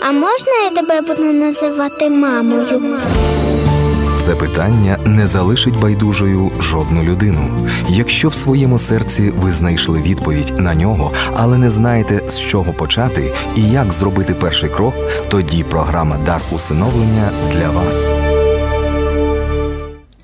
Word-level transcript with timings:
А 0.00 0.12
можна 0.12 0.52
я 0.64 0.70
тебе 0.70 1.00
буду 1.00 1.32
називати 1.32 2.10
мамою? 2.10 3.00
Це 4.22 4.34
питання 4.34 4.98
не 5.04 5.26
залишить 5.26 5.80
байдужою 5.80 6.50
жодну 6.60 7.02
людину. 7.02 7.68
Якщо 7.88 8.28
в 8.28 8.34
своєму 8.34 8.78
серці 8.78 9.32
ви 9.36 9.52
знайшли 9.52 10.02
відповідь 10.02 10.52
на 10.58 10.74
нього, 10.74 11.12
але 11.32 11.58
не 11.58 11.70
знаєте 11.70 12.22
з 12.28 12.40
чого 12.40 12.72
почати 12.72 13.32
і 13.56 13.62
як 13.62 13.92
зробити 13.92 14.34
перший 14.34 14.70
крок, 14.70 14.94
тоді 15.28 15.64
програма 15.64 16.16
Дар 16.26 16.40
усиновлення 16.52 17.30
для 17.52 17.70
вас. 17.70 18.12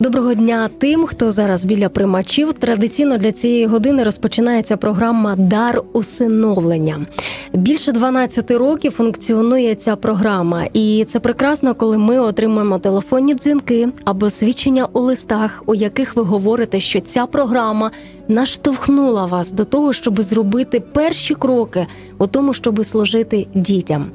Доброго 0.03 0.35
дня 0.35 0.71
тим, 0.79 1.07
хто 1.07 1.31
зараз 1.31 1.65
біля 1.65 1.89
приймачів. 1.89 2.53
Традиційно 2.53 3.19
для 3.19 3.33
цієї 3.33 3.67
години 3.67 4.03
розпочинається 4.03 4.77
програма 4.77 5.37
Дар 5.37 5.83
усиновлення. 5.93 7.07
Більше 7.53 7.93
12 7.93 8.51
років 8.51 8.93
функціонує 8.93 9.75
ця 9.75 9.97
програма, 9.97 10.65
і 10.73 11.05
це 11.09 11.21
прекрасно, 11.21 11.75
коли 11.75 11.99
ми 11.99 12.19
отримуємо 12.19 12.79
телефонні 12.79 13.35
дзвінки 13.35 13.89
або 14.05 14.31
свідчення 14.31 14.89
у 14.93 15.01
листах, 15.01 15.63
у 15.67 15.75
яких 15.75 16.17
ви 16.17 16.23
говорите, 16.23 16.81
що 16.81 17.01
ця 17.01 17.27
програма 17.27 17.91
наштовхнула 18.29 19.27
вас 19.27 19.53
до 19.53 19.65
того, 19.65 19.93
щоб 19.93 20.23
зробити 20.23 20.81
перші 20.81 21.35
кроки 21.35 21.87
у 22.19 22.27
тому, 22.27 22.53
щоб 22.53 22.87
служити 22.87 23.47
дітям. 23.55 24.07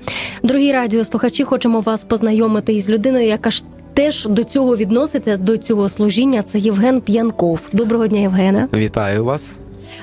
Дорогі 0.43 0.71
радіослухачі, 0.71 1.43
хочемо 1.43 1.79
вас 1.79 2.03
познайомити 2.03 2.73
із 2.73 2.89
людиною, 2.89 3.27
яка 3.27 3.51
ж 3.51 3.63
теж 3.97 4.25
до 4.25 4.43
цього 4.43 4.77
відноситься 4.77 5.37
до 5.37 5.57
цього 5.57 5.89
служіння. 5.89 6.43
Це 6.43 6.59
Євген 6.59 7.01
П'янков. 7.01 7.59
Доброго 7.73 8.07
дня, 8.07 8.19
Євгене. 8.19 8.67
Вітаю 8.73 9.25
вас. 9.25 9.55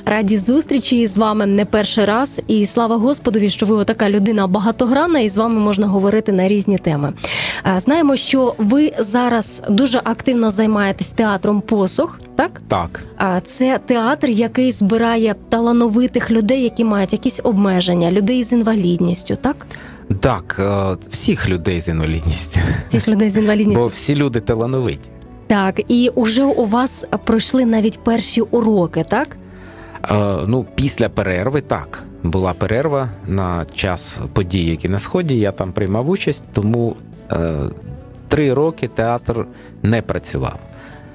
Раді 0.05 0.39
зустрічі 0.39 1.07
з 1.07 1.17
вами 1.17 1.47
не 1.47 1.65
перший 1.65 2.05
раз, 2.05 2.41
і 2.47 2.67
слава 2.67 2.97
Господові, 2.97 3.49
що 3.49 3.67
ви 3.67 3.85
така 3.85 4.11
людина 4.11 4.47
багатогранна, 4.47 5.21
і 5.21 5.29
з 5.29 5.37
вами 5.37 5.61
можна 5.61 5.87
говорити 5.87 6.33
на 6.33 6.49
різні 6.49 6.79
теми. 6.79 7.13
Знаємо, 7.77 8.17
що 8.17 8.55
ви 8.59 8.93
зараз 8.99 9.63
дуже 9.69 10.01
активно 10.05 10.51
займаєтесь 10.51 11.11
театром 11.11 11.61
посух. 11.61 12.21
Так, 12.37 12.63
так, 12.69 13.05
це 13.45 13.81
театр, 13.87 14.29
який 14.29 14.73
збирає 14.73 15.35
талановитих 15.49 16.31
людей, 16.31 16.63
які 16.63 16.85
мають 16.85 17.13
якісь 17.13 17.41
обмеження, 17.45 18.13
людей 18.13 18.43
з 18.43 18.53
інвалідністю, 18.53 19.37
так 19.37 19.67
так, 20.21 20.57
е, 20.59 20.97
всіх 21.11 21.49
людей 21.49 21.81
з 21.81 21.89
інвалідністю. 21.89 22.61
Всіх 22.89 23.09
людей 23.09 23.31
з 23.31 23.37
інвалідністю. 23.37 23.83
Бо 23.83 23.87
всі 23.89 24.15
люди 24.15 24.41
талановиті. 24.41 25.09
Так, 25.47 25.81
і 25.89 26.09
уже 26.15 26.45
у 26.45 26.65
вас 26.65 27.07
пройшли 27.25 27.65
навіть 27.65 27.99
перші 28.05 28.41
уроки, 28.41 29.05
так? 29.11 29.37
Е, 30.11 30.37
ну, 30.47 30.67
після 30.75 31.09
перерви 31.09 31.61
так. 31.61 32.03
Була 32.23 32.53
перерва 32.53 33.09
на 33.29 33.67
час 33.75 34.21
подій, 34.33 34.65
які 34.65 34.89
на 34.89 34.99
сході. 34.99 35.39
Я 35.39 35.53
там 35.53 35.73
приймав 35.73 36.09
участь, 36.09 36.45
тому 36.53 36.97
е, 37.33 37.55
три 38.29 38.55
роки 38.55 38.89
театр 38.89 39.47
не 39.83 40.03
працював. 40.03 40.59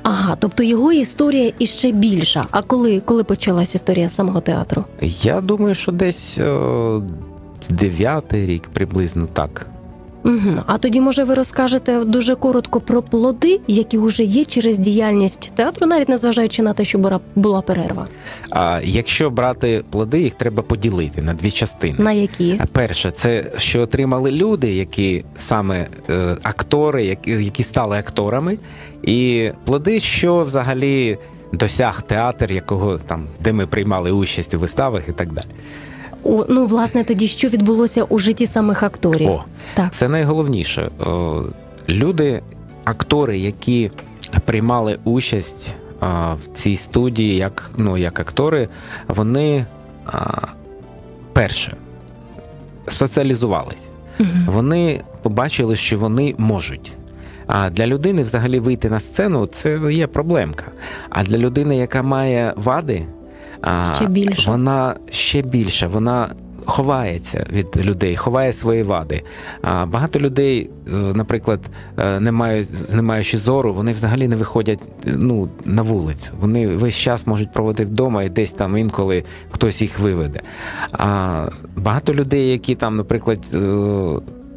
Ага, 0.04 0.38
тобто 0.40 0.64
його 0.64 0.92
історія 0.92 1.52
іще 1.60 1.92
більша. 1.92 2.46
А 2.52 2.62
коли 2.62 3.00
коли 3.00 3.24
почалась 3.24 3.76
історія 3.76 4.10
самого 4.10 4.42
театру? 4.42 4.86
Я 5.02 5.42
думаю, 5.42 5.76
що 5.76 5.92
десь 5.92 6.38
е, 6.38 6.60
дев'ятий 7.70 8.46
рік 8.46 8.70
приблизно 8.74 9.26
так. 9.34 9.68
Угу. 10.26 10.64
А 10.66 10.78
тоді, 10.78 11.02
може, 11.02 11.24
ви 11.24 11.34
розкажете 11.34 12.04
дуже 12.04 12.36
коротко 12.36 12.82
про 12.82 13.02
плоди, 13.02 13.60
які 13.68 13.98
вже 13.98 14.24
є 14.24 14.46
через 14.46 14.78
діяльність 14.78 15.52
театру, 15.56 15.88
навіть 15.88 16.10
незважаючи 16.10 16.62
на 16.62 16.74
те, 16.74 16.86
що 16.86 17.20
була 17.36 17.62
перерва. 17.62 18.08
А 18.50 18.82
якщо 18.84 19.30
брати 19.30 19.84
плоди, 19.90 20.22
їх 20.22 20.34
треба 20.34 20.64
поділити 20.64 21.22
на 21.22 21.34
дві 21.34 21.52
частини. 21.52 21.96
На 21.98 22.12
які 22.12 22.62
перше, 22.72 23.12
це 23.12 23.52
що 23.58 23.82
отримали 23.82 24.32
люди, 24.32 24.74
які 24.74 25.24
саме 25.38 25.88
е, 26.10 26.38
актори, 26.44 27.06
які, 27.06 27.32
які 27.32 27.64
стали 27.64 27.98
акторами, 27.98 28.58
і 29.04 29.50
плоди, 29.66 30.00
що 30.00 30.44
взагалі 30.44 31.18
досяг 31.54 32.02
театр, 32.02 32.52
якого 32.52 32.98
там, 32.98 33.26
де 33.40 33.54
ми 33.54 33.68
приймали 33.68 34.12
участь 34.12 34.54
у 34.54 34.60
виставах 34.60 35.10
і 35.10 35.12
так 35.12 35.34
далі. 35.34 35.48
Ну, 36.26 36.66
власне, 36.66 37.04
тоді 37.04 37.28
що 37.28 37.48
відбулося 37.48 38.04
у 38.04 38.20
житті 38.20 38.48
самих 38.48 38.84
акторів? 38.84 39.30
О, 39.30 39.44
так. 39.74 39.94
Це 39.94 40.08
найголовніше. 40.08 40.90
Люди, 41.90 42.42
актори, 42.84 43.38
які 43.38 43.92
приймали 44.46 44.98
участь 45.04 45.76
в 46.02 46.54
цій 46.54 46.76
студії, 46.76 47.36
як 47.36 47.72
ну, 47.78 47.98
як 47.98 48.20
актори, 48.20 48.68
вони 49.08 49.66
перше 51.34 51.74
соціалізувались. 52.88 53.90
Угу. 54.20 54.30
Вони 54.48 55.02
побачили, 55.22 55.76
що 55.76 55.98
вони 55.98 56.36
можуть. 56.38 56.92
А 57.48 57.70
для 57.70 57.88
людини 57.88 58.24
взагалі 58.24 58.60
вийти 58.60 58.90
на 58.90 59.00
сцену 59.00 59.48
це 59.48 59.80
є 59.92 60.08
проблемка. 60.08 60.66
А 61.10 61.24
для 61.24 61.38
людини, 61.38 61.78
яка 61.78 62.02
має 62.02 62.54
вади, 62.56 63.06
ще 63.96 64.06
більше. 64.06 64.52
Вона 64.52 64.96
ще 65.10 65.42
більше, 65.42 65.88
вона 65.88 66.28
ховається 66.70 67.46
від 67.52 67.86
людей, 67.86 68.16
ховає 68.16 68.54
свої 68.54 68.84
вади. 68.84 69.22
А 69.62 69.86
багато 69.86 70.20
людей, 70.20 70.70
е, 70.88 70.92
наприклад, 71.14 71.60
е, 71.98 72.20
не 72.20 72.32
мають, 72.32 72.94
не 72.94 73.02
маючи 73.02 73.38
зору, 73.38 73.74
вони 73.74 73.94
взагалі 73.94 74.28
не 74.28 74.36
виходять 74.36 74.80
ну, 75.06 75.50
на 75.66 75.82
вулицю. 75.82 76.30
Вони 76.40 76.68
весь 76.68 76.96
час 76.96 77.28
можуть 77.28 77.54
проводити 77.54 77.86
вдома 77.86 78.24
і 78.24 78.30
десь 78.30 78.54
там 78.54 78.78
інколи 78.78 79.24
хтось 79.52 79.82
їх 79.82 80.00
виведе. 80.00 80.42
А 80.92 81.46
багато 81.76 82.14
людей, 82.14 82.52
які 82.52 82.76
там, 82.76 82.96
наприклад, 82.98 83.40
е, 83.54 83.60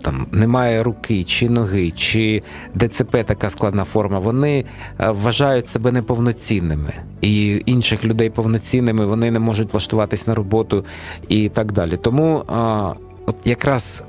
там 0.02 0.26
немає 0.32 0.82
руки 0.82 1.24
чи 1.24 1.48
ноги, 1.48 1.90
чи 1.90 2.42
ДЦП 2.74 3.16
така 3.24 3.50
складна 3.50 3.84
форма, 3.84 4.18
вони 4.18 4.64
е, 5.00 5.10
вважають 5.10 5.68
себе 5.68 5.92
неповноцінними 5.92 6.92
і 7.20 7.62
інших 7.66 8.04
людей 8.04 8.30
повноцінними, 8.30 9.06
вони 9.06 9.30
не 9.30 9.38
можуть 9.38 9.72
влаштуватись 9.72 10.26
на 10.26 10.34
роботу 10.34 10.84
і 11.28 11.48
так 11.48 11.72
далі. 11.72 11.96
Тому 11.96 12.44
от 13.26 13.36
якраз 13.44 14.04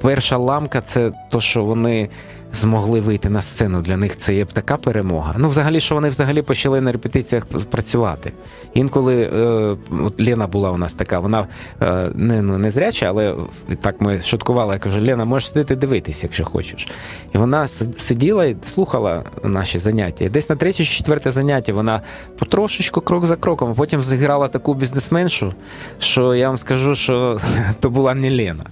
перша 0.00 0.36
ламка 0.36 0.80
це 0.80 1.12
то, 1.30 1.40
що 1.40 1.64
вони 1.64 2.08
змогли 2.52 3.00
вийти 3.00 3.30
на 3.30 3.42
сцену. 3.42 3.80
Для 3.80 3.96
них 3.96 4.16
це 4.16 4.34
є 4.34 4.44
така 4.44 4.76
перемога. 4.76 5.34
Ну, 5.38 5.48
взагалі, 5.48 5.80
що 5.80 5.94
вони 5.94 6.08
взагалі 6.08 6.42
почали 6.42 6.80
на 6.80 6.92
репетиціях 6.92 7.46
працювати. 7.46 8.32
Інколи 8.74 9.22
е, 9.22 9.76
от 10.04 10.20
Лена 10.20 10.46
була 10.46 10.70
у 10.70 10.76
нас 10.76 10.94
така, 10.94 11.18
вона 11.18 11.46
е, 11.82 12.10
не 12.14 12.42
ну, 12.42 12.58
не 12.58 12.70
зряча, 12.70 13.06
але 13.06 13.34
так 13.80 14.00
ми 14.00 14.20
шуткували. 14.20 14.72
Я 14.72 14.78
кажу, 14.78 15.00
Лена, 15.06 15.24
можеш 15.24 15.48
сидіти 15.48 15.76
дивитися, 15.76 16.20
якщо 16.22 16.44
хочеш. 16.44 16.88
І 17.34 17.38
вона 17.38 17.68
сиділа 17.98 18.44
і 18.44 18.56
слухала 18.74 19.22
наші 19.44 19.78
заняття. 19.78 20.24
І 20.24 20.28
десь 20.28 20.50
на 20.50 20.56
третє 20.56 20.84
чи 20.84 20.94
четверте 20.94 21.30
заняття 21.30 21.72
вона 21.72 22.00
потрошечку, 22.38 23.00
крок 23.00 23.26
за 23.26 23.36
кроком, 23.36 23.70
а 23.70 23.74
потім 23.74 24.02
зіграла 24.02 24.48
таку 24.48 24.74
бізнесменшу, 24.74 25.54
що 25.98 26.34
я 26.34 26.48
вам 26.48 26.58
скажу, 26.58 26.94
що 26.94 27.38
то 27.80 27.90
була 27.90 28.14
не 28.14 28.30
Лена. 28.30 28.64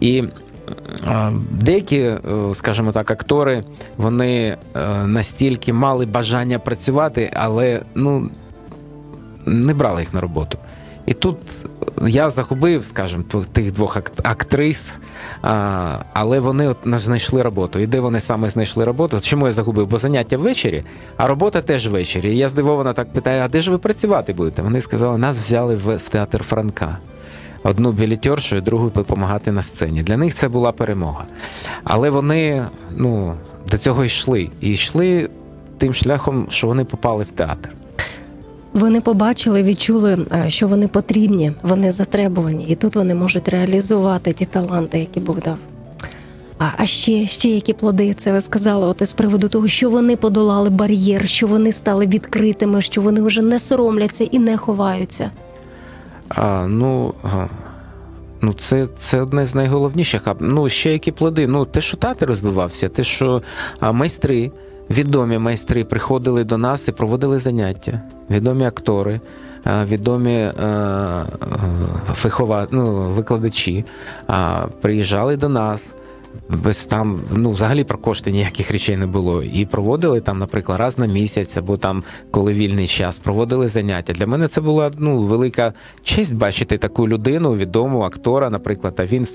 І 0.00 0.24
Деякі, 1.50 1.98
е, 1.98 2.18
скажімо 2.54 2.92
так, 2.92 3.10
актори 3.10 3.64
вони 3.96 4.56
е, 4.76 5.06
настільки 5.06 5.72
мали 5.72 6.06
бажання 6.06 6.58
працювати, 6.58 7.30
але 7.36 7.80
ну, 7.94 8.30
не 9.46 9.74
брали 9.74 10.00
їх 10.00 10.14
на 10.14 10.20
роботу. 10.20 10.58
І 11.06 11.14
тут 11.14 11.38
я 12.06 12.30
загубив, 12.30 12.86
скажімо, 12.86 13.24
тих 13.52 13.72
двох 13.72 13.96
актрис, 14.22 14.94
але 16.12 16.40
вони 16.40 16.68
от 16.68 16.78
знайшли 16.84 17.42
роботу. 17.42 17.78
І 17.78 17.86
де 17.86 18.00
вони 18.00 18.20
саме 18.20 18.50
знайшли 18.50 18.84
роботу? 18.84 19.20
Чому 19.20 19.46
я 19.46 19.52
загубив? 19.52 19.86
Бо 19.86 19.98
заняття 19.98 20.36
ввечері, 20.36 20.84
а 21.16 21.26
робота 21.26 21.62
теж 21.62 21.88
ввечері. 21.88 22.32
І 22.32 22.36
я 22.36 22.48
здивована 22.48 22.92
так 22.92 23.12
питаю: 23.12 23.42
а 23.42 23.48
де 23.48 23.60
ж 23.60 23.70
ви 23.70 23.78
працювати 23.78 24.32
будете? 24.32 24.62
Вони 24.62 24.80
сказали, 24.80 25.18
нас 25.18 25.38
взяли 25.38 25.76
в 25.76 25.98
театр 25.98 26.42
Франка 26.42 26.98
одну 27.66 27.92
білітершу 27.92 28.56
і 28.56 28.60
другу 28.60 28.90
допомагати 28.94 29.52
на 29.52 29.62
сцені. 29.62 30.02
Для 30.02 30.16
них 30.16 30.34
це 30.34 30.48
була 30.48 30.72
перемога. 30.72 31.24
Але 31.84 32.10
вони 32.10 32.66
ну, 32.96 33.34
до 33.70 33.78
цього 33.78 34.04
йшли. 34.04 34.48
І 34.60 34.70
йшли 34.70 35.28
тим 35.78 35.94
шляхом, 35.94 36.46
що 36.50 36.66
вони 36.66 36.84
попали 36.84 37.24
в 37.24 37.30
театр. 37.30 37.70
Вони 38.72 39.00
побачили, 39.00 39.62
відчули, 39.62 40.26
е, 40.32 40.50
що 40.50 40.66
вони 40.66 40.88
потрібні, 40.88 41.52
вони 41.62 41.90
затребувані, 41.90 42.64
і 42.68 42.74
тут 42.74 42.96
вони 42.96 43.14
можуть 43.14 43.48
реалізувати 43.48 44.32
ті 44.32 44.44
таланти, 44.44 44.98
які 44.98 45.20
Бог 45.20 45.36
дав. 45.44 45.56
А 46.58 46.64
а 46.76 46.86
ще 46.86 47.26
ще 47.26 47.48
які 47.48 47.72
плоди 47.72 48.14
це 48.14 48.32
ви 48.32 48.40
сказали? 48.40 48.86
От 48.86 49.06
з 49.06 49.12
приводу 49.12 49.48
того, 49.48 49.68
що 49.68 49.90
вони 49.90 50.16
подолали 50.16 50.70
бар'єр, 50.70 51.28
що 51.28 51.46
вони 51.46 51.72
стали 51.72 52.06
відкритими, 52.06 52.82
що 52.82 53.00
вони 53.00 53.22
вже 53.22 53.42
не 53.42 53.58
соромляться 53.58 54.24
і 54.24 54.38
не 54.38 54.56
ховаються. 54.56 55.30
А, 56.28 56.66
Ну 56.68 57.14
ну 58.40 58.52
це 58.52 58.86
це 58.98 59.22
одне 59.22 59.46
з 59.46 59.54
найголовніших. 59.54 60.22
А 60.26 60.34
Ну, 60.40 60.68
ще 60.68 60.92
які 60.92 61.12
плоди. 61.12 61.46
Ну, 61.46 61.64
те, 61.64 61.80
що 61.80 61.96
тати 61.96 62.26
розбивався, 62.26 62.88
те, 62.88 63.04
що 63.04 63.42
майстри, 63.80 64.50
відомі 64.90 65.38
майстри 65.38 65.84
приходили 65.84 66.44
до 66.44 66.58
нас 66.58 66.88
і 66.88 66.92
проводили 66.92 67.38
заняття, 67.38 68.00
відомі 68.30 68.64
актори. 68.64 69.20
відомі 69.66 70.50
фехова, 72.14 72.66
ну, 72.70 72.92
викладачі 72.94 73.84
приїжджали 74.80 75.36
до 75.36 75.48
нас. 75.48 75.88
Без 76.48 76.86
там 76.86 77.20
ну 77.32 77.50
взагалі 77.50 77.84
про 77.84 77.98
кошти 77.98 78.32
ніяких 78.32 78.70
речей 78.70 78.96
не 78.96 79.06
було. 79.06 79.42
І 79.42 79.66
проводили 79.66 80.20
там, 80.20 80.38
наприклад, 80.38 80.78
раз 80.78 80.98
на 80.98 81.06
місяць, 81.06 81.56
або 81.56 81.76
там, 81.76 82.02
коли 82.30 82.52
вільний 82.52 82.86
час, 82.86 83.18
проводили 83.18 83.68
заняття. 83.68 84.12
Для 84.12 84.26
мене 84.26 84.48
це 84.48 84.60
була 84.60 84.90
ну 84.98 85.22
велика 85.22 85.72
честь 86.02 86.34
бачити 86.34 86.78
таку 86.78 87.08
людину, 87.08 87.56
відому 87.56 88.02
актора, 88.02 88.50
наприклад. 88.50 88.94
А 88.98 89.06
він 89.06 89.26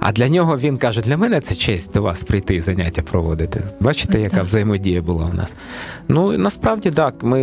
а 0.00 0.12
для 0.12 0.28
нього 0.28 0.58
він 0.58 0.78
каже: 0.78 1.00
для 1.00 1.16
мене 1.16 1.40
це 1.40 1.54
честь 1.54 1.92
до 1.92 2.02
вас 2.02 2.24
прийти 2.24 2.54
і 2.54 2.60
заняття 2.60 3.02
проводити. 3.02 3.62
Бачите, 3.80 4.16
Ось 4.16 4.22
яка 4.24 4.36
так. 4.36 4.44
взаємодія 4.44 5.02
була 5.02 5.28
у 5.32 5.34
нас? 5.34 5.56
Ну 6.08 6.38
насправді 6.38 6.90
так. 6.90 7.14
Ми 7.22 7.42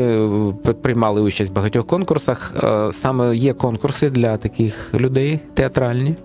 е, 0.67 0.73
приймали 0.73 1.21
участь 1.21 1.51
в 1.51 1.53
багатьох 1.53 1.88
конкурсах. 1.88 2.53
Е, 2.63 2.94
Саме 2.94 3.35
є 3.35 3.53
конкурси 3.53 4.09
для 4.09 4.38
таких 4.38 4.94
людей 4.94 5.39
театральні. 5.53 6.15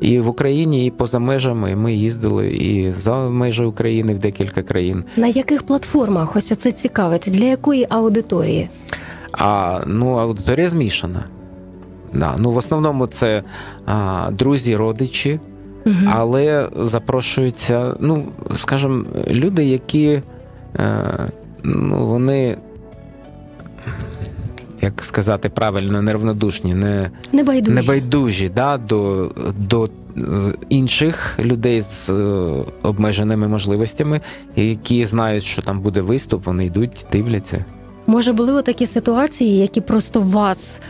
І 0.00 0.18
в 0.20 0.28
Україні, 0.28 0.86
і 0.86 0.90
поза 0.90 1.18
межами 1.18 1.76
ми 1.76 1.94
їздили 1.94 2.17
і 2.42 2.92
за 2.98 3.16
межі 3.16 3.64
України 3.64 4.14
в 4.14 4.18
декілька 4.18 4.62
країн. 4.62 5.04
На 5.16 5.26
яких 5.26 5.62
платформах 5.62 6.36
ось 6.36 6.52
оце 6.52 6.72
цікавить? 6.72 7.28
Для 7.30 7.44
якої 7.44 7.86
аудиторії? 7.90 8.68
А 9.32 9.80
ну, 9.86 10.12
аудиторія 10.16 10.68
змішана. 10.68 11.24
Да. 12.14 12.34
Ну, 12.38 12.50
в 12.50 12.56
основному 12.56 13.06
це 13.06 13.42
а, 13.86 14.28
друзі, 14.32 14.76
родичі, 14.76 15.40
Мгм. 15.84 16.10
але 16.14 16.68
запрошуються, 16.76 17.94
ну, 18.00 18.24
скажімо, 18.56 19.04
люди, 19.30 19.64
які 19.64 20.22
е, 20.78 21.02
ну, 21.62 22.06
вони, 22.06 22.56
як 24.82 25.04
сказати 25.04 25.48
правильно, 25.48 26.02
неравнодушні, 26.02 26.74
не, 26.74 27.10
Небайдужі. 27.32 27.74
небайдужі 27.74 28.48
да, 28.54 28.78
до, 28.78 29.30
до 29.58 29.88
інших 30.68 31.38
людей 31.42 31.80
з 31.80 32.10
е, 32.10 32.12
обмеженими 32.82 33.48
можливостями, 33.48 34.20
які 34.56 35.06
знають, 35.06 35.44
що 35.44 35.62
там 35.62 35.80
буде 35.80 36.00
виступ, 36.00 36.46
вони 36.46 36.66
йдуть, 36.66 37.06
дивляться. 37.12 37.64
Може, 38.06 38.32
були 38.32 38.62
такі 38.62 38.86
ситуації, 38.86 39.58
які 39.58 39.80
просто 39.80 40.20
вас 40.20 40.80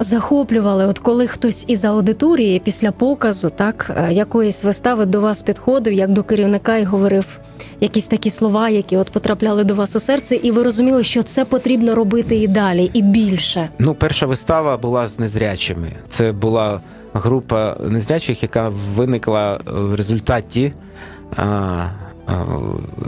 захоплювали, 0.00 0.86
от 0.86 0.98
коли 0.98 1.26
хтось 1.26 1.64
із 1.68 1.84
аудиторії 1.84 2.58
після 2.64 2.92
показу, 2.92 3.50
так, 3.50 3.90
е, 3.96 4.12
якоїсь 4.12 4.64
вистави 4.64 5.06
до 5.06 5.20
вас 5.20 5.42
підходив, 5.42 5.92
як 5.92 6.10
до 6.10 6.22
керівника, 6.22 6.76
і 6.76 6.84
говорив 6.84 7.38
якісь 7.80 8.06
такі 8.06 8.30
слова, 8.30 8.68
які 8.68 8.96
от 8.96 9.10
потрапляли 9.10 9.64
до 9.64 9.74
вас 9.74 9.96
у 9.96 10.00
серце, 10.00 10.36
і 10.36 10.50
ви 10.50 10.62
розуміли, 10.62 11.04
що 11.04 11.22
це 11.22 11.44
потрібно 11.44 11.94
робити 11.94 12.36
і 12.36 12.48
далі, 12.48 12.90
і 12.92 13.02
більше. 13.02 13.68
Ну, 13.78 13.94
перша 13.94 14.26
вистава 14.26 14.76
була 14.76 15.08
з 15.08 15.18
незрячими. 15.18 15.92
Це 16.08 16.32
була 16.32 16.80
група 17.18 17.76
незрячих, 17.88 18.42
яка 18.42 18.68
виникла 18.68 19.60
в 19.66 19.94
результаті 19.94 20.72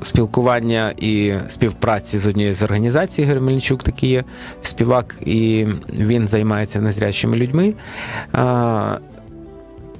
спілкування 0.03 0.95
і 0.99 1.35
співпраці 1.49 2.19
з 2.19 2.27
однією 2.27 2.55
з 2.55 2.63
організацій. 2.63 3.23
Ігор 3.23 3.41
Мельничук 3.41 3.83
такий 3.83 4.11
є 4.11 4.25
співак, 4.63 5.17
і 5.21 5.67
він 5.99 6.29
займається 6.29 6.81
незрячими 6.81 7.37
людьми. 7.37 7.75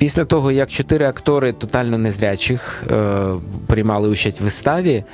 Після 0.01 0.25
того, 0.25 0.53
як 0.53 0.71
чотири 0.71 1.07
актори 1.07 1.53
тотально 1.53 1.99
незрячих 1.99 2.83
е, 2.91 3.27
приймали 3.67 4.09
участь 4.09 4.41
в 4.41 4.45
виставі, 4.45 5.05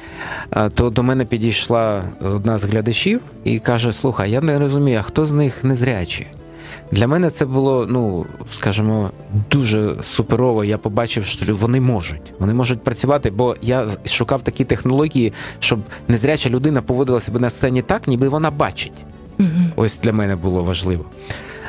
е, 0.51 0.71
то 0.71 0.91
до 0.91 1.03
мене 1.03 1.25
підійшла 1.25 2.03
одна 2.21 2.59
з 2.59 2.65
глядачів 2.65 3.21
і 3.45 3.59
каже: 3.59 3.93
Слухай, 3.93 4.31
я 4.31 4.41
не 4.41 4.59
розумію, 4.59 4.99
а 4.99 5.03
хто 5.03 5.27
з 5.27 5.33
них 5.33 5.65
незрячі? 5.65 6.27
Для 6.91 7.07
мене 7.07 7.31
це 7.31 7.47
було, 7.47 7.87
ну 7.91 8.27
скажімо, 8.51 9.11
дуже 9.51 9.95
суперово. 10.03 10.65
Я 10.65 10.79
побачив, 10.79 11.25
що 11.25 11.55
вони 11.55 11.81
можуть. 11.81 12.33
Вони 12.39 12.55
можуть 12.55 12.83
працювати, 12.83 13.31
бо 13.31 13.57
я 13.63 13.87
шукав 14.05 14.43
такі 14.43 14.65
технології, 14.65 15.33
щоб 15.59 15.81
незряча 16.09 16.49
людина 16.51 16.83
поводила 16.83 17.21
себе 17.21 17.41
на 17.41 17.51
сцені 17.51 17.83
так, 17.83 18.09
ніби 18.09 18.29
вона 18.29 18.51
бачить. 18.51 19.05
Угу. 19.39 19.49
Ось 19.77 19.99
для 19.99 20.13
мене 20.13 20.37
було 20.37 20.63
важливо. 20.63 21.05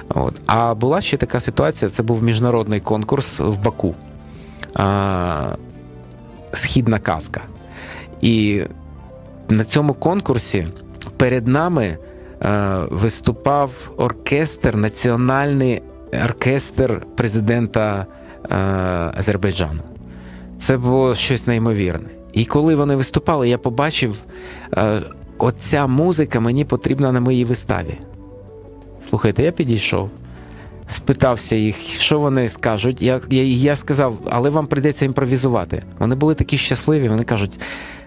От. 0.10 0.34
А 0.46 0.74
була 0.74 1.02
ще 1.02 1.18
така 1.18 1.40
ситуація: 1.40 1.92
це 1.92 2.04
був 2.04 2.24
міжнародний 2.24 2.80
конкурс 2.80 3.40
в 3.40 3.64
Баку. 3.64 3.96
А, 4.74 5.56
Східна 6.54 7.00
казка. 7.00 7.42
І 8.22 8.62
на 9.50 9.64
цьому 9.64 9.94
конкурсі 9.94 10.68
перед 11.18 11.48
нами 11.48 11.98
виступав 12.90 13.72
оркестр, 13.98 14.76
національний 14.76 15.82
оркестр 16.26 17.06
президента 17.16 18.06
е, 18.52 18.56
Азербайджану. 19.18 19.82
Це 20.58 20.78
було 20.78 21.16
щось 21.16 21.48
неймовірне. 21.48 22.10
І 22.34 22.46
коли 22.46 22.76
вони 22.76 22.96
виступали, 22.96 23.50
я 23.50 23.58
побачив, 23.58 24.16
е, 24.78 25.02
оця 25.38 25.88
музика 25.88 26.40
мені 26.40 26.66
потрібна 26.66 27.12
на 27.12 27.20
моїй 27.20 27.46
виставі. 27.46 28.00
Слухайте, 29.10 29.44
я 29.44 29.52
підійшов, 29.52 30.10
спитався 30.88 31.56
їх, 31.56 31.78
що 31.80 32.20
вони 32.20 32.50
скажуть. 32.50 33.02
Я, 33.02 33.22
я, 33.30 33.44
я 33.44 33.76
сказав, 33.76 34.18
але 34.30 34.50
вам 34.50 34.68
прийдеться 34.68 35.06
імпровізувати. 35.06 35.84
Вони 36.00 36.16
були 36.16 36.36
такі 36.36 36.58
щасливі, 36.58 37.10
вони 37.10 37.24
кажуть, 37.24 37.60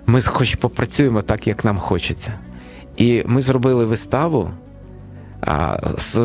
ми 0.06 0.20
хоч 0.20 0.54
попрацюємо 0.54 1.22
так, 1.22 1.46
як 1.46 1.64
нам 1.64 1.78
хочеться. 1.78 2.34
І 3.00 3.22
ми 3.26 3.42
зробили 3.42 3.84
виставу. 3.84 4.50
А, 5.40 5.78
з, 5.98 6.20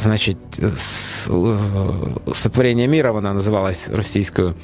значить, 0.00 0.36
з, 0.76 1.28
сотворення 2.32 2.86
міра 2.86 3.12
вона 3.12 3.34
називалась 3.34 3.90
російською. 3.90 4.54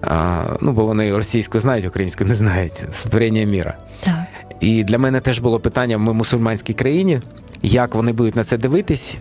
А, 0.00 0.42
ну, 0.60 0.72
бо 0.72 0.84
вони 0.84 1.16
російську 1.16 1.60
знають, 1.60 1.86
українську 1.86 2.24
не 2.24 2.34
знають. 2.34 2.84
Сотворення 2.92 3.44
міра. 3.44 3.74
Так. 4.00 4.24
І 4.60 4.84
для 4.84 4.98
мене 4.98 5.20
теж 5.20 5.38
було 5.38 5.60
питання: 5.60 5.98
ми 5.98 6.12
в 6.12 6.14
мусульманській 6.14 6.74
країні, 6.74 7.20
як 7.62 7.94
вони 7.94 8.12
будуть 8.12 8.36
на 8.36 8.44
це 8.44 8.58
дивитись? 8.58 9.18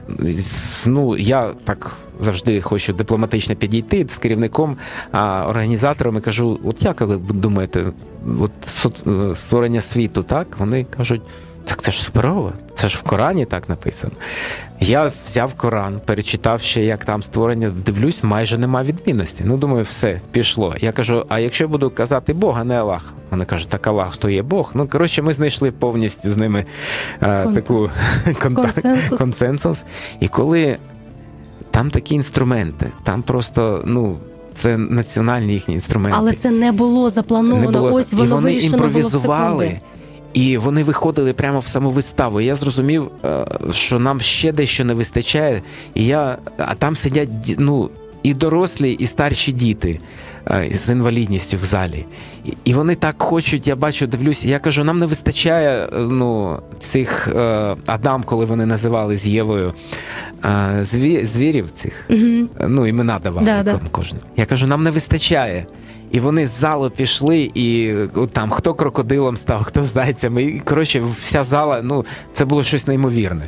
Ну, 0.88 1.18
я 1.18 1.50
так 1.64 1.98
завжди 2.20 2.62
хочу 2.62 2.94
дипломатично 2.94 3.56
підійти 3.56 4.06
з 4.10 4.18
керівником, 4.18 4.78
а 5.12 5.46
організатором 5.50 6.18
і 6.18 6.22
кажу: 6.22 6.60
от 6.64 6.84
як 6.84 7.02
ви 7.02 7.18
думаєте, 7.18 7.86
от 8.40 8.52
створення 9.38 9.82
світу, 9.82 10.24
так? 10.24 10.48
Вони 10.60 10.84
кажуть. 10.84 11.22
Так 11.72 11.82
це 11.82 11.92
ж 11.92 12.02
суперово, 12.02 12.54
це 12.76 12.90
ж 12.90 12.98
в 12.98 13.02
Корані 13.02 13.46
так 13.46 13.70
написано. 13.70 14.14
Я 14.80 15.12
взяв 15.28 15.54
Коран, 15.54 16.02
перечитав 16.06 16.62
ще, 16.62 16.84
як 16.84 17.06
там 17.06 17.24
створення, 17.24 17.70
дивлюсь, 17.86 18.24
майже 18.24 18.58
нема 18.58 18.84
відмінності. 18.84 19.44
Ну, 19.46 19.58
думаю, 19.58 19.84
все, 19.84 20.22
пішло. 20.32 20.76
Я 20.82 20.92
кажу: 20.92 21.26
а 21.30 21.40
якщо 21.40 21.64
я 21.64 21.68
буду 21.68 21.90
казати 21.90 22.34
Бог, 22.34 22.58
а 22.60 22.64
не 22.64 22.80
Аллах? 22.80 23.14
Вони 23.30 23.46
кажуть, 23.46 23.70
так 23.70 23.88
Аллах 23.88 24.18
то 24.18 24.30
є 24.30 24.44
Бог. 24.44 24.72
Ну, 24.74 24.88
коротше, 24.88 25.22
ми 25.22 25.34
знайшли 25.34 25.72
повністю 25.72 26.32
з 26.32 26.38
ними 26.38 26.66
е, 27.22 27.44
Контакт. 27.46 27.56
таку 27.56 27.90
Консенсус. 28.42 29.18
консенсус. 29.18 29.84
І 30.20 30.28
коли 30.28 30.78
там 31.72 31.90
такі 31.90 32.16
інструменти, 32.16 32.88
там 33.04 33.22
просто, 33.22 33.82
ну. 33.86 34.18
Це 34.56 34.78
національні 34.78 35.54
їхні 35.54 35.74
інструменти. 35.74 36.18
Але 36.20 36.34
це 36.34 36.50
не 36.52 36.72
було 36.72 37.10
заплановано. 37.10 37.72
Не 37.72 37.78
було 37.80 37.94
Ось 37.94 38.14
воно 38.14 38.26
і 38.26 38.28
вони 38.30 38.44
вирішено 38.44 38.78
було 38.78 38.88
в 38.90 38.92
імпровізували. 38.92 39.66
секунди. 39.66 39.82
І 40.34 40.58
вони 40.58 40.84
виходили 40.84 41.34
прямо 41.34 41.60
в 41.60 41.68
саму 41.68 41.90
виставу. 41.92 42.42
Я 42.42 42.56
зрозумів, 42.56 43.12
е, 43.26 43.46
що 43.72 44.00
нам 44.00 44.22
ще 44.22 44.52
дещо 44.52 44.86
не 44.86 44.94
вистачає. 44.94 45.62
І 45.94 46.06
я, 46.06 46.38
а 46.58 46.76
там 46.76 46.96
сидять 46.96 47.30
ну, 47.58 47.90
і 48.24 48.34
дорослі, 48.34 48.92
і 48.92 49.08
старші 49.08 49.52
діти 49.52 50.00
з 50.74 50.90
інвалідністю 50.90 51.58
в 51.58 51.64
залі. 51.64 52.06
І- 52.66 52.74
вони 52.74 52.96
так 52.96 53.16
хочуть, 53.22 53.68
я 53.68 53.76
бачу, 53.76 54.08
дивлюся. 54.08 54.48
Я 54.48 54.60
кажу, 54.60 54.84
нам 54.84 55.00
не 55.00 55.06
вистачає 55.06 55.86
е, 55.86 55.90
ну, 56.00 56.60
цих 56.80 57.28
е, 57.28 57.76
Адам, 57.86 58.24
коли 58.24 58.46
вони 58.46 58.66
називали 58.66 59.18
з 59.18 59.28
Євою 59.28 59.74
е, 60.46 60.80
зві, 60.84 61.26
звірів 61.26 61.72
цих. 61.76 62.06
Мгм. 62.10 62.50
Ну, 62.68 62.88
імена 62.88 63.20
давали 63.20 63.46
Да, 63.46 63.64
да. 63.64 63.80
кожен. 63.92 64.18
Я 64.38 64.46
кажу, 64.46 64.68
нам 64.68 64.84
не 64.84 64.92
вистачає. 64.92 65.66
І 66.12 66.20
вони 66.20 66.48
з 66.48 66.50
залу 66.50 66.90
пішли, 66.90 67.52
і 67.56 67.94
там 68.32 68.50
хто 68.50 68.74
крокодилом 68.74 69.38
став, 69.38 69.64
хто 69.64 69.84
зайцями. 69.84 70.44
І 70.44 70.60
коротше, 70.60 71.02
вся 71.22 71.44
зала, 71.44 71.82
ну 71.84 72.06
це 72.34 72.46
було 72.46 72.64
щось 72.64 72.88
неймовірне. 72.88 73.48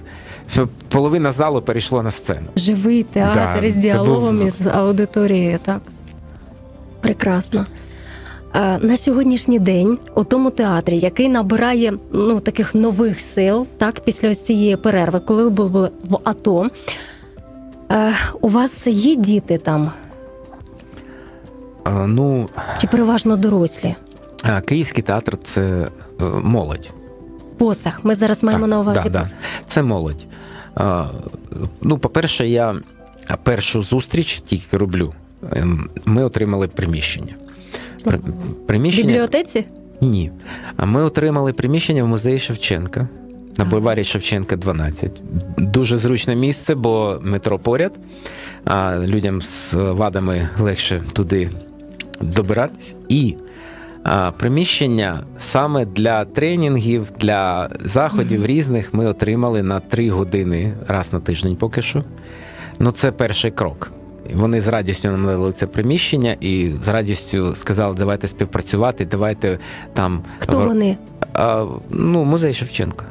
Половина 0.89 1.31
залу 1.31 1.61
перейшло 1.61 2.03
на 2.03 2.11
сцену. 2.11 2.47
Живий 2.55 3.03
театр 3.03 3.61
Да, 3.61 3.67
із 3.67 3.75
діалогом 3.75 4.37
був- 4.37 4.47
із 4.47 4.67
аудиторією, 4.67 5.59
так. 5.65 5.81
Прекрасно. 7.03 7.65
На 8.79 8.97
сьогоднішній 8.97 9.59
день 9.59 9.97
у 10.15 10.23
тому 10.23 10.49
театрі, 10.51 10.97
який 10.97 11.29
набирає 11.29 11.93
ну, 12.11 12.39
таких 12.39 12.75
нових 12.75 13.21
сил, 13.21 13.67
так, 13.77 13.99
після 13.99 14.29
ось 14.29 14.41
цієї 14.41 14.77
перерви, 14.77 15.19
коли 15.19 15.43
ви 15.43 15.49
були 15.49 15.91
в 16.03 16.17
АТО, 16.23 16.67
у 18.41 18.47
вас 18.47 18.87
є 18.87 19.15
діти 19.15 19.57
там, 19.57 19.91
А, 21.83 21.89
ну, 22.07 22.49
чи 22.81 22.87
переважно 22.87 23.35
дорослі? 23.37 23.95
а, 24.43 24.61
Київський 24.61 25.03
театр 25.03 25.37
це 25.43 25.61
е, 25.61 26.23
молодь. 26.43 26.89
Посах. 27.57 28.03
Ми 28.03 28.15
зараз 28.15 28.43
маємо 28.43 28.63
Так, 28.63 28.69
на 28.69 28.79
увазі 28.79 29.09
да, 29.09 29.19
да. 29.19 29.25
Це 29.67 29.83
молодь. 29.83 30.25
А, 30.75 31.05
ну, 31.81 31.97
по-перше, 31.97 32.47
я 32.47 32.75
першу 33.43 33.81
зустріч 33.81 34.41
тільки 34.41 34.77
роблю. 34.77 35.13
Ем, 35.55 35.89
Ми 36.05 36.23
отримали 36.23 36.67
приміщення. 36.67 37.35
При- 38.05 38.17
В 38.17 38.67
Приміщення 38.67 39.07
бібліотеці? 39.07 39.65
ні. 40.01 40.31
А 40.77 40.85
ми 40.85 41.03
отримали 41.03 41.53
приміщення 41.53 42.03
в 42.03 42.07
музеї 42.07 42.39
Шевченка 42.39 43.07
на 43.57 43.65
бульварі 43.65 44.03
Шевченка 44.03 44.55
12. 44.55 45.21
Дуже 45.57 45.97
зручне 45.97 46.35
місце, 46.35 46.75
бо 46.75 47.19
метро 47.23 47.59
поряд. 47.59 47.99
А 48.65 48.97
людям 48.97 49.41
з 49.41 49.73
вадами 49.73 50.49
легше 50.59 51.01
туди 51.13 51.49
добиратись. 52.21 52.95
І 53.09 53.35
а, 54.03 54.31
приміщення 54.31 55.19
саме 55.37 55.85
для 55.85 56.25
тренінгів, 56.25 57.07
для 57.19 57.69
заходів 57.85 58.45
різних 58.45 58.93
ми 58.93 59.05
отримали 59.05 59.63
на 59.63 59.79
3 59.79 60.09
години 60.09 60.73
раз 60.87 61.13
на 61.13 61.19
тиждень 61.19 61.55
поки 61.55 61.81
що. 61.81 62.03
Ну, 62.79 62.91
це 62.91 63.11
перший 63.11 63.51
крок. 63.51 63.91
Вони 64.33 64.61
з 64.61 64.67
радістю 64.67 65.09
нам 65.11 65.25
дали 65.25 65.51
це 65.51 65.67
приміщення 65.67 66.35
і 66.41 66.71
з 66.85 66.87
радістю 66.87 67.55
сказали, 67.55 67.95
давайте 67.99 68.27
співпрацювати, 68.27 69.05
давайте 69.05 69.59
там 69.93 70.21
Хто 70.39 70.59
вони? 70.59 70.97
а, 71.33 71.65
ну, 71.89 72.25
музей 72.25 72.53
Шевченка. 72.53 73.05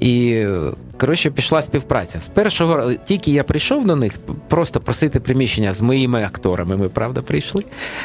І 0.00 0.44
коротше 1.00 1.30
пішла 1.30 1.62
співпраця. 1.62 2.20
З 2.20 2.28
першого 2.28 2.94
тільки 2.94 3.30
я 3.32 3.44
прийшов 3.44 3.86
до 3.86 3.96
них, 3.96 4.14
просто 4.48 4.80
просити 4.80 5.20
приміщення 5.20 5.72
з 5.72 5.80
моїми 5.80 6.24
акторами. 6.24 6.76
Ми 6.76 6.88
правда 6.88 7.20
прийшли. 7.22 7.64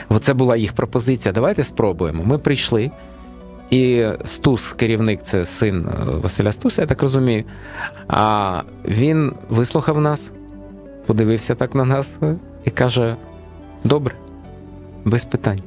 Оце 0.10 0.34
була 0.34 0.56
їх 0.58 0.74
пропозиція. 0.74 1.34
Давайте 1.34 1.64
спробуємо. 1.64 2.24
Ми 2.26 2.38
прийшли. 2.38 2.92
І 3.70 4.06
Стус, 4.26 4.72
керівник, 4.74 5.20
це 5.24 5.46
син 5.46 5.86
е, 5.90 6.12
Василя 6.22 6.52
Стуса, 6.52 6.82
я 6.82 6.88
так 6.88 7.02
розумію. 7.02 7.44
А 8.08 8.62
він 8.86 9.34
вислухав 9.50 10.02
нас, 10.02 10.32
подивився 11.12 11.56
так 11.56 11.76
на 11.76 11.86
нас 11.86 12.10
е, 12.24 12.36
і 12.66 12.70
каже: 12.70 13.16
добре, 13.84 14.16
без 15.06 15.26
питань. 15.26 15.62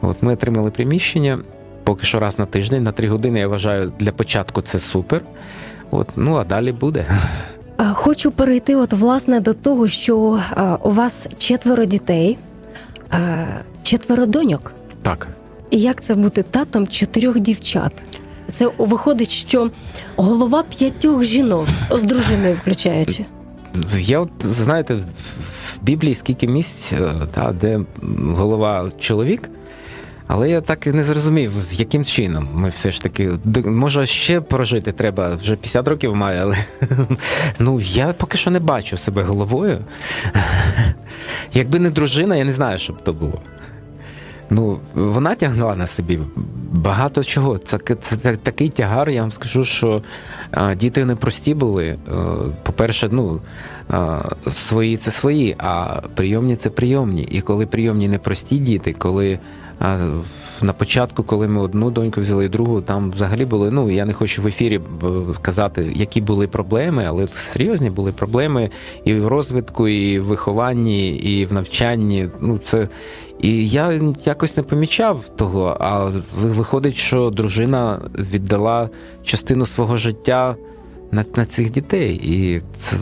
От 0.00 0.22
ми 0.22 0.32
отримали 0.32 0.70
приміщення 0.70 1.38
поки 1.84 2.06
що 2.06 2.20
раз 2.20 2.38
на 2.38 2.46
тиждень, 2.46 2.82
на 2.82 2.92
три 2.92 3.08
години. 3.08 3.38
Я 3.38 3.48
вважаю, 3.48 3.92
для 3.98 4.12
початку 4.12 4.62
це 4.62 4.78
супер. 4.78 5.20
От, 5.90 6.08
ну 6.16 6.36
а 6.36 6.44
далі 6.44 6.72
буде. 6.72 7.06
Хочу 7.92 8.30
перейти, 8.30 8.76
от 8.76 8.92
власне, 8.92 9.40
до 9.40 9.54
того, 9.54 9.88
що 9.88 10.40
у 10.82 10.90
вас 10.90 11.28
четверо 11.38 11.84
дітей, 11.84 12.38
четверо 13.82 14.26
доньок. 14.26 14.72
Так. 15.02 15.28
І 15.70 15.80
як 15.80 16.00
це 16.00 16.14
бути 16.14 16.42
татом 16.42 16.86
чотирьох 16.86 17.40
дівчат? 17.40 17.92
Це 18.48 18.70
виходить, 18.78 19.30
що 19.30 19.70
голова 20.16 20.62
п'ятьох 20.62 21.24
жінок 21.24 21.66
з 21.90 22.02
дружиною 22.02 22.54
включаючи. 22.54 23.24
Я 23.98 24.20
от 24.20 24.30
знаєте, 24.44 24.94
в 24.94 25.78
Біблії 25.82 26.14
скільки 26.14 26.46
місць, 26.46 26.92
е, 26.92 27.12
та, 27.34 27.52
де 27.52 27.80
голова 28.22 28.90
чоловік. 28.98 29.50
Але 30.32 30.50
я 30.50 30.60
так 30.60 30.86
і 30.86 30.92
не 30.92 31.04
зрозумів, 31.04 31.52
яким 31.72 32.04
чином 32.04 32.48
ми 32.54 32.68
все 32.68 32.92
ж 32.92 33.02
таки. 33.02 33.30
Може, 33.64 34.06
ще 34.06 34.40
прожити 34.40 34.92
треба, 34.92 35.34
вже 35.34 35.56
50 35.56 35.88
років 35.88 36.16
має, 36.16 36.42
але 36.42 36.56
ну 37.58 37.80
я 37.80 38.12
поки 38.12 38.38
що 38.38 38.50
не 38.50 38.60
бачу 38.60 38.96
себе 38.96 39.22
головою. 39.22 39.78
Якби 41.54 41.78
не 41.78 41.90
дружина, 41.90 42.36
я 42.36 42.44
не 42.44 42.52
знаю, 42.52 42.78
що 42.78 42.92
б 42.92 43.02
то 43.02 43.12
було. 43.12 43.40
Ну, 44.50 44.78
вона 44.94 45.34
тягнула 45.34 45.76
на 45.76 45.86
собі 45.86 46.18
багато 46.72 47.22
чого. 47.22 47.58
Це, 47.58 47.78
це, 47.78 48.16
це 48.16 48.36
такий 48.36 48.68
тягар, 48.68 49.10
я 49.10 49.20
вам 49.20 49.32
скажу, 49.32 49.64
що 49.64 50.02
а, 50.50 50.74
діти 50.74 51.04
непрості 51.04 51.54
були. 51.54 51.96
А, 52.08 52.14
По-перше, 52.62 53.08
ну, 53.12 53.40
а, 53.88 54.22
свої 54.52 54.96
це 54.96 55.10
свої, 55.10 55.56
а 55.58 56.00
прийомні 56.14 56.56
це 56.56 56.70
прийомні. 56.70 57.22
І 57.22 57.40
коли 57.40 57.66
прийомні 57.66 58.08
непрості 58.08 58.58
діти, 58.58 58.92
коли 58.92 59.38
а, 59.80 59.98
на 60.62 60.72
початку, 60.72 61.22
коли 61.22 61.48
ми 61.48 61.60
одну 61.60 61.90
доньку 61.90 62.20
взяли 62.20 62.44
і 62.44 62.48
другу, 62.48 62.80
там 62.80 63.10
взагалі 63.10 63.44
були. 63.44 63.70
Ну, 63.70 63.90
я 63.90 64.04
не 64.04 64.12
хочу 64.12 64.42
в 64.42 64.46
ефірі 64.46 64.80
казати, 65.42 65.92
які 65.94 66.20
були 66.20 66.46
проблеми, 66.46 67.04
але 67.08 67.26
серйозні 67.26 67.90
були 67.90 68.12
проблеми 68.12 68.70
і 69.04 69.14
в 69.14 69.28
розвитку, 69.28 69.88
і 69.88 70.18
в 70.18 70.24
вихованні, 70.24 71.08
і 71.16 71.46
в 71.46 71.52
навчанні. 71.52 72.28
Ну, 72.40 72.58
це 72.58 72.88
і 73.40 73.68
я 73.68 74.00
якось 74.24 74.56
не 74.56 74.62
помічав 74.62 75.28
того. 75.36 75.76
А 75.80 76.10
виходить, 76.36 76.94
що 76.94 77.30
дружина 77.30 77.98
віддала 78.18 78.88
частину 79.22 79.66
свого 79.66 79.96
життя 79.96 80.56
на, 81.10 81.24
на 81.36 81.46
цих 81.46 81.70
дітей, 81.70 82.20
і 82.24 82.62
це, 82.76 82.96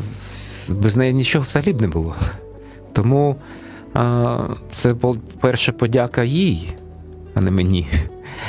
без 0.69 0.97
неї 0.97 1.13
нічого 1.13 1.45
взагалі 1.49 1.73
б 1.73 1.81
не 1.81 1.89
було. 1.89 2.15
Тому 2.93 3.37
це 4.71 4.95
перша 5.41 5.73
подяка 5.73 6.25
їй, 6.25 6.73
а 7.35 7.41
не 7.41 7.51
мені. 7.51 7.89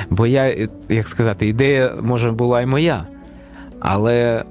Бо 0.09 0.27
я, 0.27 0.67
як 0.89 1.07
сказати, 1.07 1.47
ідея 1.47 1.95
може 2.01 2.31
була 2.31 2.61
і 2.61 2.65
моя, 2.65 3.05
але 3.79 4.43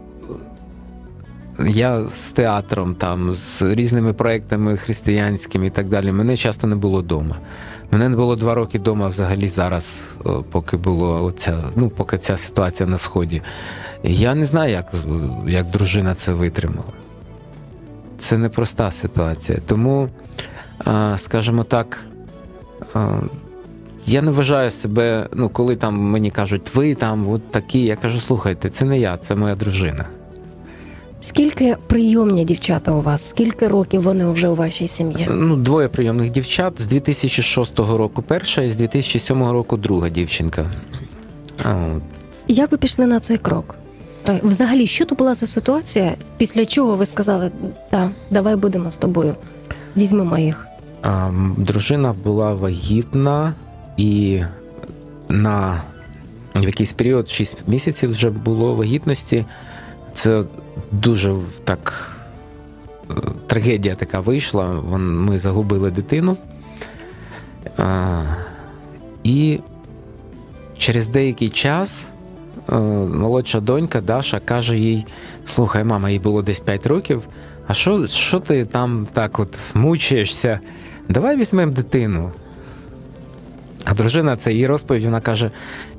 я 1.66 2.04
з 2.04 2.32
театром, 2.32 2.94
там, 2.94 3.34
з 3.34 3.62
різними 3.62 4.12
проектами 4.12 4.76
християнськими 4.76 5.66
і 5.66 5.70
так 5.70 5.88
далі. 5.88 6.12
Мене 6.12 6.36
часто 6.36 6.66
не 6.66 6.76
було 6.76 7.00
вдома. 7.00 7.36
Мене 7.90 8.08
не 8.08 8.16
було 8.16 8.36
два 8.36 8.54
роки 8.54 8.78
вдома 8.78 9.08
взагалі 9.08 9.48
зараз, 9.48 10.00
поки 10.50 10.76
було 10.76 11.24
оця, 11.24 11.58
ну, 11.76 11.88
поки 11.88 12.18
ця 12.18 12.36
ситуація 12.36 12.88
на 12.88 12.98
сході. 12.98 13.42
Я 14.02 14.34
не 14.34 14.44
знаю, 14.44 14.72
як, 14.72 14.92
як 15.48 15.66
дружина 15.66 16.14
це 16.14 16.32
витримала. 16.32 16.92
Це 18.18 18.38
непроста 18.38 18.90
ситуація. 18.90 19.58
Тому, 19.66 20.08
скажімо 21.16 21.64
так, 21.64 22.04
я 24.06 24.22
не 24.22 24.30
вважаю 24.30 24.70
себе, 24.70 25.28
ну, 25.34 25.48
коли 25.48 25.76
там 25.76 25.98
мені 25.98 26.30
кажуть, 26.30 26.74
ви 26.74 26.94
там 26.94 27.28
от 27.28 27.50
такі, 27.50 27.80
я 27.80 27.96
кажу, 27.96 28.20
слухайте, 28.20 28.70
це 28.70 28.84
не 28.84 28.98
я, 28.98 29.16
це 29.16 29.34
моя 29.34 29.54
дружина. 29.54 30.06
Скільки 31.20 31.76
прийомні 31.86 32.44
дівчата 32.44 32.92
у 32.92 33.00
вас? 33.00 33.28
Скільки 33.28 33.68
років 33.68 34.02
вони 34.02 34.26
вже 34.32 34.48
у 34.48 34.54
вашій 34.54 34.88
сім'ї? 34.88 35.28
Ну, 35.30 35.56
двоє 35.56 35.88
прийомних 35.88 36.30
дівчат 36.30 36.80
з 36.80 36.86
2006 36.86 37.78
року 37.78 38.22
перша 38.26 38.62
і 38.62 38.70
з 38.70 38.76
2007 38.76 39.42
року 39.44 39.76
друга 39.76 40.08
дівчинка. 40.08 40.66
А, 41.64 41.74
от. 41.96 42.02
Як 42.48 42.72
ви 42.72 42.78
пішли 42.78 43.06
на 43.06 43.20
цей 43.20 43.38
крок? 43.38 43.74
Е, 44.28 44.40
Взагалі, 44.42 44.86
що 44.86 45.04
то 45.04 45.14
була 45.14 45.34
за 45.34 45.46
ситуація, 45.46 46.14
після 46.36 46.64
чого 46.64 46.94
ви 46.94 47.06
сказали, 47.06 47.50
так, 47.90 48.08
давай 48.30 48.56
будемо 48.56 48.90
з 48.90 48.96
тобою, 48.96 49.34
візьмемо 49.96 50.38
їх. 50.38 50.67
А, 51.02 51.26
м, 51.28 51.54
дружина 51.58 52.14
була 52.24 52.54
вагітна 52.54 53.54
і 53.96 54.40
на 55.28 55.82
в 56.54 56.64
якийсь 56.64 56.92
період, 56.92 57.28
6 57.28 57.68
місяців 57.68 58.10
вже 58.10 58.30
було 58.30 58.74
вагітності. 58.74 59.44
Це 60.12 60.42
дуже 60.92 61.34
так 61.64 62.12
е, 63.10 63.14
трагедія 63.46 63.94
така 63.94 64.20
вийшла. 64.20 64.66
Ми 64.98 65.38
загубили 65.38 65.90
дитину. 65.90 66.36
І 69.24 69.58
через 70.78 71.08
деякий 71.08 71.48
час 71.48 72.08
е, 72.72 72.74
молодша 73.14 73.60
донька 73.60 74.00
Даша 74.00 74.40
каже 74.40 74.78
їй: 74.78 75.06
слухай, 75.44 75.84
мама, 75.84 76.10
їй 76.10 76.18
було 76.18 76.42
десь 76.42 76.60
5 76.60 76.86
років. 76.86 77.22
А 77.66 77.74
що, 77.74 78.06
що 78.06 78.40
ти 78.40 78.64
там 78.64 79.06
так 79.12 79.38
от 79.38 79.58
мучаєшся? 79.74 80.60
Давай 81.08 81.36
візьмемо 81.36 81.72
дитину. 81.72 82.30
А 83.84 83.94
дружина 83.94 84.36
це 84.36 84.52
її 84.52 84.66
розповідь, 84.66 85.04
вона 85.04 85.20
каже: 85.20 85.50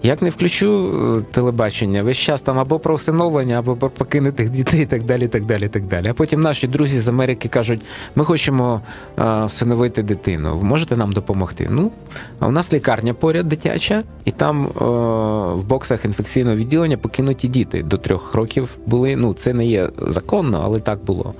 як 0.04 0.22
не 0.22 0.30
включу 0.30 0.94
е, 1.18 1.22
телебачення, 1.32 2.04
весь 2.04 2.18
час 2.18 2.42
там 2.42 2.60
або 2.60 2.80
про 2.80 2.96
усиновлення, 2.96 3.60
або 3.60 3.76
про 3.76 3.90
покинутих 3.90 4.50
дітей, 4.50 4.82
і 4.82 4.86
так 4.86 5.04
далі. 5.04 5.28
так 5.28 5.46
далі, 5.46 5.68
так 5.68 5.86
далі. 5.86 6.08
А 6.08 6.14
потім 6.14 6.42
наші 6.42 6.68
друзі 6.68 7.00
з 7.00 7.08
Америки 7.08 7.50
кажуть: 7.50 7.82
ми 8.16 8.26
хочемо 8.26 8.82
е, 9.20 9.46
всиновити 9.46 10.04
дитину. 10.04 10.62
Можете 10.64 10.98
нам 10.98 11.12
допомогти? 11.12 11.68
Ну, 11.72 11.92
а 12.40 12.48
у 12.48 12.52
нас 12.52 12.74
лікарня 12.74 13.14
поряд 13.14 13.48
дитяча, 13.48 14.04
і 14.26 14.32
там 14.32 14.66
е, 14.66 14.70
в 15.54 15.66
боксах 15.66 16.06
інфекційного 16.06 16.56
відділення 16.56 16.98
покинуті 16.98 17.48
діти 17.48 17.84
до 17.84 17.98
трьох 17.98 18.36
років 18.36 18.70
були. 18.86 19.16
Ну, 19.16 19.34
це 19.34 19.54
не 19.54 19.66
є 19.66 19.90
законно, 20.08 20.62
але 20.64 20.80
так 20.80 21.00
було. 21.06 21.34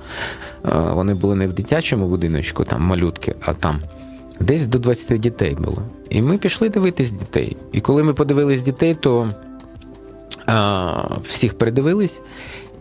Е, 0.64 0.68
вони 0.92 1.14
були 1.14 1.34
не 1.34 1.46
в 1.46 1.52
дитячому 1.52 2.06
будиночку, 2.08 2.64
там 2.64 2.82
малютки, 2.82 3.34
а 3.40 3.52
там. 3.52 3.80
Десь 4.40 4.66
до 4.66 4.78
20 4.78 5.20
дітей 5.20 5.54
було. 5.54 5.82
І 6.10 6.22
ми 6.22 6.38
пішли 6.38 6.68
дивитись 6.68 7.12
дітей. 7.12 7.56
І 7.72 7.80
коли 7.80 8.02
ми 8.02 8.14
подивились 8.14 8.62
дітей, 8.62 8.94
то 9.00 9.30
а, 10.46 11.08
всіх 11.24 11.58
передивились, 11.58 12.20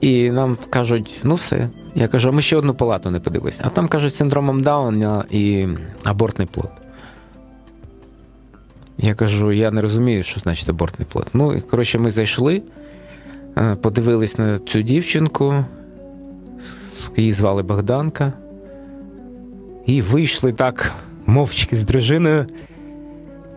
і 0.02 0.32
нам 0.32 0.58
кажуть, 0.70 1.20
ну 1.24 1.36
все. 1.36 1.70
Я 1.96 2.08
кажу, 2.08 2.30
а 2.30 2.32
ми 2.32 2.42
ще 2.42 2.58
одну 2.58 2.74
палату 2.74 3.12
не 3.12 3.20
подивились. 3.20 3.62
А 3.64 3.70
там 3.70 3.88
кажуть, 3.88 4.16
синдромом 4.16 4.62
Дауна 4.62 5.26
і 5.30 5.68
абортний 6.04 6.48
плод. 6.52 6.72
Я 8.98 9.14
кажу, 9.14 9.52
я 9.52 9.72
не 9.72 9.82
розумію, 9.82 10.24
що 10.24 10.40
значить 10.40 10.70
абортний 10.70 11.08
плод. 11.12 11.28
Ну, 11.34 11.54
і 11.54 11.62
коротше, 11.62 12.00
ми 12.00 12.12
зайшли, 12.12 12.62
Е, 13.58 13.76
Подивились 13.76 14.38
на 14.38 14.60
цю 14.60 14.82
дівчинку, 14.82 15.56
її 17.18 17.32
звали 17.32 17.64
Богданка. 17.64 18.34
І 19.86 20.02
вийшли 20.02 20.54
так 20.54 20.94
мовчки 21.30 21.76
з 21.76 21.84
дружиною. 21.84 22.46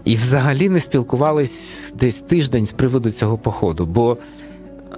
І 0.05 0.17
взагалі 0.17 0.69
не 0.69 0.81
спілкувались 0.81 1.79
десь 1.95 2.21
тиждень 2.21 2.67
з 2.67 2.73
приводу 2.73 3.11
цього 3.11 3.39
походу, 3.39 3.87
бо 3.87 4.17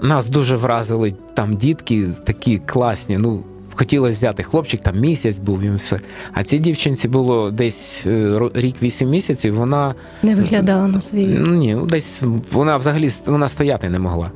нас 0.03 0.29
дуже 0.29 0.57
вразили 0.57 1.15
там 1.35 1.57
дітки 1.57 2.09
такі 2.25 2.59
класні. 2.59 3.19
Ну, 3.19 3.45
хотілося 3.75 4.17
взяти 4.17 4.43
хлопчик, 4.43 4.81
там 4.81 5.01
місяць 5.01 5.39
був 5.39 5.63
і 5.63 5.71
все. 5.71 6.01
А 6.33 6.43
цій 6.43 6.59
дівчинці 6.59 7.09
було 7.09 7.51
десь 7.51 8.07
е, 8.07 8.41
рік 8.55 8.77
вісім 8.83 9.11
місяців. 9.11 9.55
Вона 9.55 9.95
Не 10.23 10.35
виглядала 10.35 10.89
на 10.89 11.01
свій. 11.01 11.27
Ну, 11.27 11.55
ні, 11.55 11.75
ну, 11.75 11.87
десь 11.87 12.23
вона 12.53 12.77
взагалі 12.77 13.09
вона 13.27 13.49
стояти 13.49 13.89
не 13.89 13.99
могла. 13.99 14.31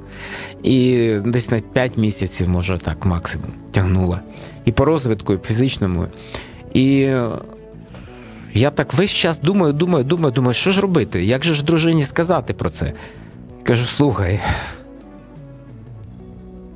І 0.62 1.12
десь 1.24 1.50
на 1.50 1.60
5 1.60 1.96
місяців, 1.96 2.48
може 2.48 2.78
так, 2.78 3.06
максимум, 3.06 3.50
тягнула. 3.70 4.20
І 4.64 4.72
по 4.72 4.84
розвитку, 4.84 5.32
і 5.32 5.36
по 5.36 5.44
фізичному. 5.44 6.06
І 6.74 7.08
я 8.58 8.70
так 8.70 8.94
весь 8.94 9.10
час 9.10 9.40
думаю, 9.40 9.72
думаю, 9.72 10.04
думаю, 10.04 10.32
думаю, 10.32 10.54
що 10.54 10.70
ж 10.70 10.80
робити? 10.80 11.24
Як 11.24 11.44
же 11.44 11.54
ж 11.54 11.64
дружині 11.64 12.04
сказати 12.04 12.54
про 12.54 12.70
це? 12.70 12.92
Кажу, 13.62 13.84
слухай. 13.84 14.40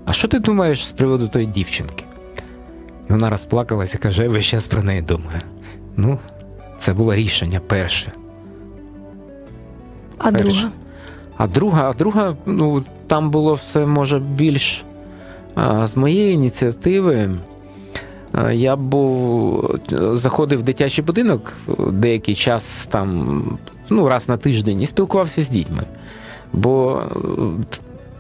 А 0.05 0.13
що 0.13 0.29
ти 0.29 0.39
думаєш 0.39 0.87
з 0.87 0.93
приводу 0.93 1.29
тої 1.29 1.47
дівчинки? 1.47 2.05
І 3.09 3.13
вона 3.13 3.31
розплакалася 3.31 3.97
і 3.99 4.03
каже, 4.03 4.23
я 4.23 4.29
весь 4.29 4.45
час 4.45 4.67
про 4.67 4.83
неї 4.83 5.03
думаю. 5.03 5.41
Ну, 5.97 6.19
це 6.79 6.95
було 6.95 7.15
рішення 7.15 7.61
перше. 7.61 8.13
А 10.19 10.31
перше. 10.31 10.45
друга? 10.45 10.71
А 11.37 11.47
друга, 11.47 11.91
а 11.91 11.93
друга, 11.93 12.37
ну 12.47 12.85
там 13.07 13.31
було 13.31 13.55
все 13.55 13.87
може 13.87 14.19
більш 14.19 14.85
а, 15.55 15.87
з 15.87 15.97
моєї 15.97 16.35
ініціативи. 16.35 17.31
А, 18.33 18.53
Я 18.53 18.77
був 18.77 19.71
заходив 20.13 20.59
в 20.61 20.63
дитячий 20.63 21.05
будинок 21.05 21.53
деякий 21.93 22.35
час 22.35 22.87
там, 22.87 23.43
ну, 23.91 24.09
раз 24.09 24.29
на 24.29 24.37
тиждень, 24.37 24.81
і 24.83 24.87
спілкувався 24.87 25.43
з 25.43 25.51
дітьми. 25.51 25.83
Бо 26.53 27.03
е, 27.03 27.19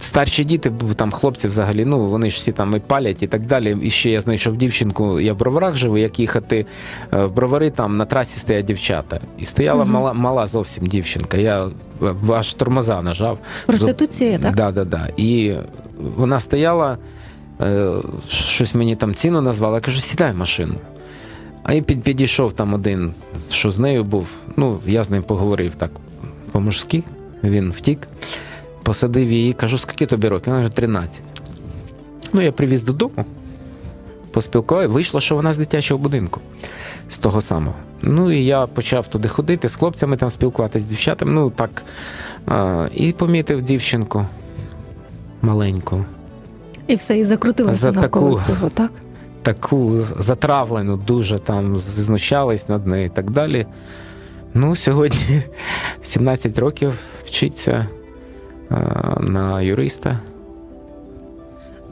старші 0.00 0.45
діти, 0.45 0.73
там 0.97 1.11
хлопці 1.11 1.49
взагалі, 1.49 1.85
ну 1.85 2.07
вони 2.07 2.31
ж 2.31 2.37
всі 2.37 2.52
там 2.52 2.76
і 2.76 2.78
палять 2.78 3.23
і 3.23 3.26
так 3.26 3.47
далі. 3.47 3.76
І 3.83 3.90
ще 3.90 4.11
я 4.11 4.21
знайшов 4.21 4.57
дівчинку, 4.57 5.21
я 5.21 5.33
в 5.33 5.37
броварах 5.37 5.76
живу, 5.76 5.99
як 5.99 6.19
їхати 6.21 6.66
е, 7.12 7.25
в 7.25 7.33
бровари, 7.33 7.71
там 7.71 7.97
на 7.97 8.04
трасі 8.04 8.40
стоять 8.40 8.64
дівчата. 8.64 9.21
І 9.38 9.45
стояла 9.45 9.85
Мгм. 9.85 9.92
мала, 9.92 10.12
мала 10.12 10.47
зовсім 10.47 10.87
дівчинка. 10.87 11.37
Я 11.37 11.64
е, 12.02 12.14
аж 12.33 12.54
тормоза 12.54 13.02
нажав. 13.02 13.38
Проституція, 13.66 14.38
так? 14.38 14.54
Да, 14.57 14.71
да, 14.73 14.85
да. 14.85 15.09
І 15.16 15.54
вона 16.16 16.40
стояла, 16.40 16.92
е, 16.92 16.97
щось 18.28 18.75
мені 18.75 18.97
там 18.97 19.14
ціну 19.14 19.40
назвала. 19.40 19.75
Я 19.75 19.80
кажу, 19.80 20.00
сідай 20.00 20.32
в 20.32 20.37
машину. 20.37 20.75
А 21.62 21.73
я 21.73 21.82
підійшов 21.82 22.52
там 22.52 22.75
один, 22.75 23.12
що 23.50 23.71
з 23.71 23.78
нею 23.78 24.04
був. 24.04 24.26
Ну, 24.56 24.78
я 24.87 25.04
з 25.04 25.11
ним 25.11 25.23
поговорив 25.23 25.75
так 25.75 25.90
по-мужськи, 26.52 27.02
він 27.44 27.71
втік, 27.71 28.09
посадив 28.82 29.32
її, 29.32 29.52
кажу, 29.52 29.78
скільки 29.78 30.06
тобі 30.06 30.28
років? 30.28 30.52
Вона 30.52 30.62
каже, 30.64 30.75
13. 30.75 31.21
Ну, 32.32 32.40
я 32.40 32.52
привіз 32.52 32.82
додому, 32.82 33.25
поспілкував, 34.30 34.90
вийшло, 34.90 35.21
що 35.21 35.35
вона 35.35 35.52
з 35.52 35.59
дитячого 35.59 35.99
будинку, 35.99 36.40
з 37.11 37.18
того 37.18 37.40
самого. 37.40 37.76
Ну 38.02 38.32
і 38.32 38.44
я 38.44 38.66
почав 38.66 39.06
туди 39.06 39.28
ходити, 39.28 39.68
з 39.68 39.76
хлопцями 39.76 40.16
там 40.16 40.30
спілкуватися, 40.30 40.85
з 40.85 40.88
дівчатами. 40.88 41.32
Ну 41.32 41.50
так. 41.50 41.85
А, 42.47 42.88
і 42.94 43.12
помітив 43.12 43.62
дівчинку 43.62 44.26
маленьку, 45.42 46.04
І 46.92 46.94
все, 46.94 47.18
і 47.18 47.25
закрутилося 47.25 47.78
За 47.78 47.92
навколо 47.92 48.30
таку- 48.30 48.42
цього, 48.46 48.70
так? 48.70 48.90
таку 49.42 49.92
затравлену, 50.18 50.96
дуже 50.96 51.38
там 51.38 51.78
знущались 51.78 52.68
над 52.68 52.87
нею 52.87 53.06
і 53.06 53.08
так 53.08 53.30
далі. 53.30 53.66
Ну, 54.54 54.76
сьогодні 54.76 55.42
17 56.02 56.58
років 56.58 56.93
вчиться 57.25 57.86
а, 58.71 58.75
на 59.21 59.62
юриста. 59.62 60.19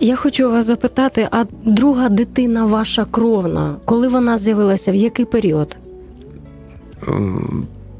Я 0.00 0.16
хочу 0.16 0.50
вас 0.50 0.66
запитати, 0.66 1.28
а 1.30 1.44
друга 1.64 2.08
дитина 2.08 2.66
ваша 2.66 3.04
кровна, 3.10 3.76
коли 3.84 4.08
вона 4.08 4.38
з'явилася, 4.38 4.92
в 4.92 4.94
який 4.94 5.24
період? 5.24 5.76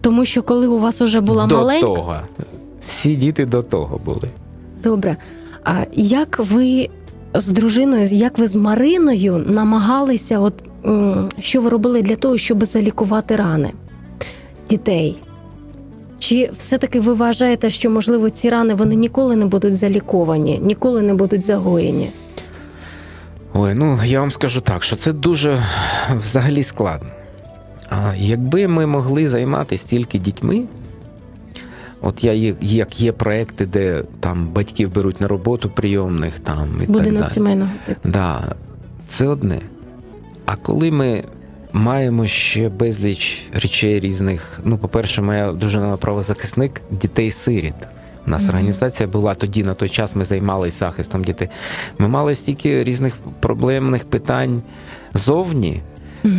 Тому 0.01 0.25
що 0.25 0.43
коли 0.43 0.67
у 0.67 0.79
вас 0.79 1.01
уже 1.01 1.21
була 1.21 1.47
до 1.47 1.57
маленька, 1.57 1.87
того. 1.87 2.17
Всі 2.87 3.17
діти 3.17 3.47
до 3.47 3.63
того 3.63 4.01
були. 4.05 4.29
добре. 4.85 5.17
Як 5.93 6.39
ви 6.39 6.89
з 7.35 7.49
дружиною, 7.49 8.05
як 8.05 8.39
ви 8.39 8.47
з 8.47 8.57
Мариною 8.57 9.45
намагалися, 9.49 10.39
от 10.39 10.55
що 11.39 11.61
ви 11.61 11.69
робили 11.69 12.03
для 12.03 12.17
того, 12.17 12.37
щоб 12.39 12.65
залікувати 12.65 13.37
рани 13.37 13.73
дітей? 14.69 15.17
Чи 16.19 16.51
все-таки 16.57 17.01
ви 17.01 17.13
вважаєте, 17.15 17.71
що 17.71 17.91
можливо 17.91 18.31
ці 18.31 18.51
рани 18.51 18.75
вони 18.75 18.95
ніколи 18.95 19.37
не 19.37 19.47
будуть 19.47 19.75
заліковані, 19.75 20.59
ніколи 20.63 21.03
не 21.03 21.15
будуть 21.15 21.43
загоєні? 21.43 22.11
Ой, 23.55 23.75
ну 23.75 23.99
я 24.05 24.21
вам 24.21 24.33
скажу 24.33 24.61
так, 24.61 24.83
що 24.83 24.97
це 24.97 25.13
дуже 25.13 25.63
взагалі 26.21 26.63
складно. 26.63 27.09
А 27.91 28.15
якби 28.17 28.69
ми 28.69 28.87
могли 28.87 29.29
займатися 29.29 29.87
тільки 29.87 30.19
дітьми, 30.19 30.63
от 32.03 32.25
я 32.25 32.33
є- 32.33 32.55
як 32.61 33.01
є 33.01 33.13
проекти, 33.13 33.67
де 33.67 34.03
там 34.21 34.49
батьків 34.49 34.95
беруть 34.95 35.21
на 35.21 35.29
роботу 35.29 35.71
прийомних, 35.71 36.39
там 36.39 36.69
і 36.77 36.81
так 36.81 36.91
Будинок 36.91 37.21
далі. 37.23 37.31
сімейного 37.33 37.71
типу. 37.87 38.09
Да, 38.09 38.55
це 39.07 39.27
одне. 39.27 39.61
А 40.45 40.57
коли 40.57 40.91
ми 40.91 41.25
маємо 41.73 42.27
ще 42.27 42.69
безліч 42.69 43.43
речей 43.53 44.01
різних, 44.01 44.61
ну, 44.65 44.79
по-перше, 44.79 45.23
моя 45.23 45.53
дружина 45.53 45.97
правозахисник 45.97 46.81
дітей-сиріт. 46.91 47.75
У 48.27 48.31
нас 48.31 48.43
Мгм. 48.43 48.51
організація 48.51 49.07
була 49.09 49.35
тоді, 49.35 49.65
на 49.65 49.75
той 49.75 49.89
час 49.89 50.17
ми 50.17 50.25
займалися 50.25 50.79
захистом 50.79 51.25
дітей. 51.25 51.49
Ми 51.99 52.09
мали 52.09 52.35
стільки 52.35 52.85
різних 52.85 53.15
проблемних 53.41 54.05
питань 54.05 54.63
зовні, 55.15 55.81
е, 56.25 56.31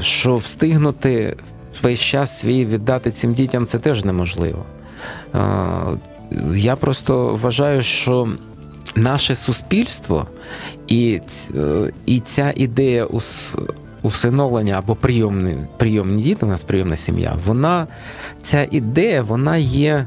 що 0.00 0.36
встигнути 0.36 1.36
весь 1.82 2.00
час 2.00 2.38
свій 2.38 2.64
віддати 2.64 3.10
цим 3.10 3.34
дітям 3.34 3.66
це 3.66 3.78
теж 3.78 4.04
неможливо. 4.04 4.64
Я 6.54 6.76
просто 6.76 7.34
вважаю, 7.42 7.82
що 7.82 8.28
наше 8.96 9.34
суспільство 9.34 10.26
і, 10.86 11.20
е, 11.56 11.92
і 12.06 12.20
ця 12.20 12.52
ідея 12.56 13.04
ус- 13.04 13.56
усиновлення 14.02 14.74
або 14.78 14.94
прийомні, 14.94 15.54
прийомні 15.76 16.22
діти, 16.22 16.46
у 16.46 16.48
нас 16.48 16.64
прийомна 16.64 16.96
сім'я, 16.96 17.36
вона 17.46 17.86
ця 18.42 18.66
ідея 18.70 19.22
вона 19.22 19.56
є 19.56 20.06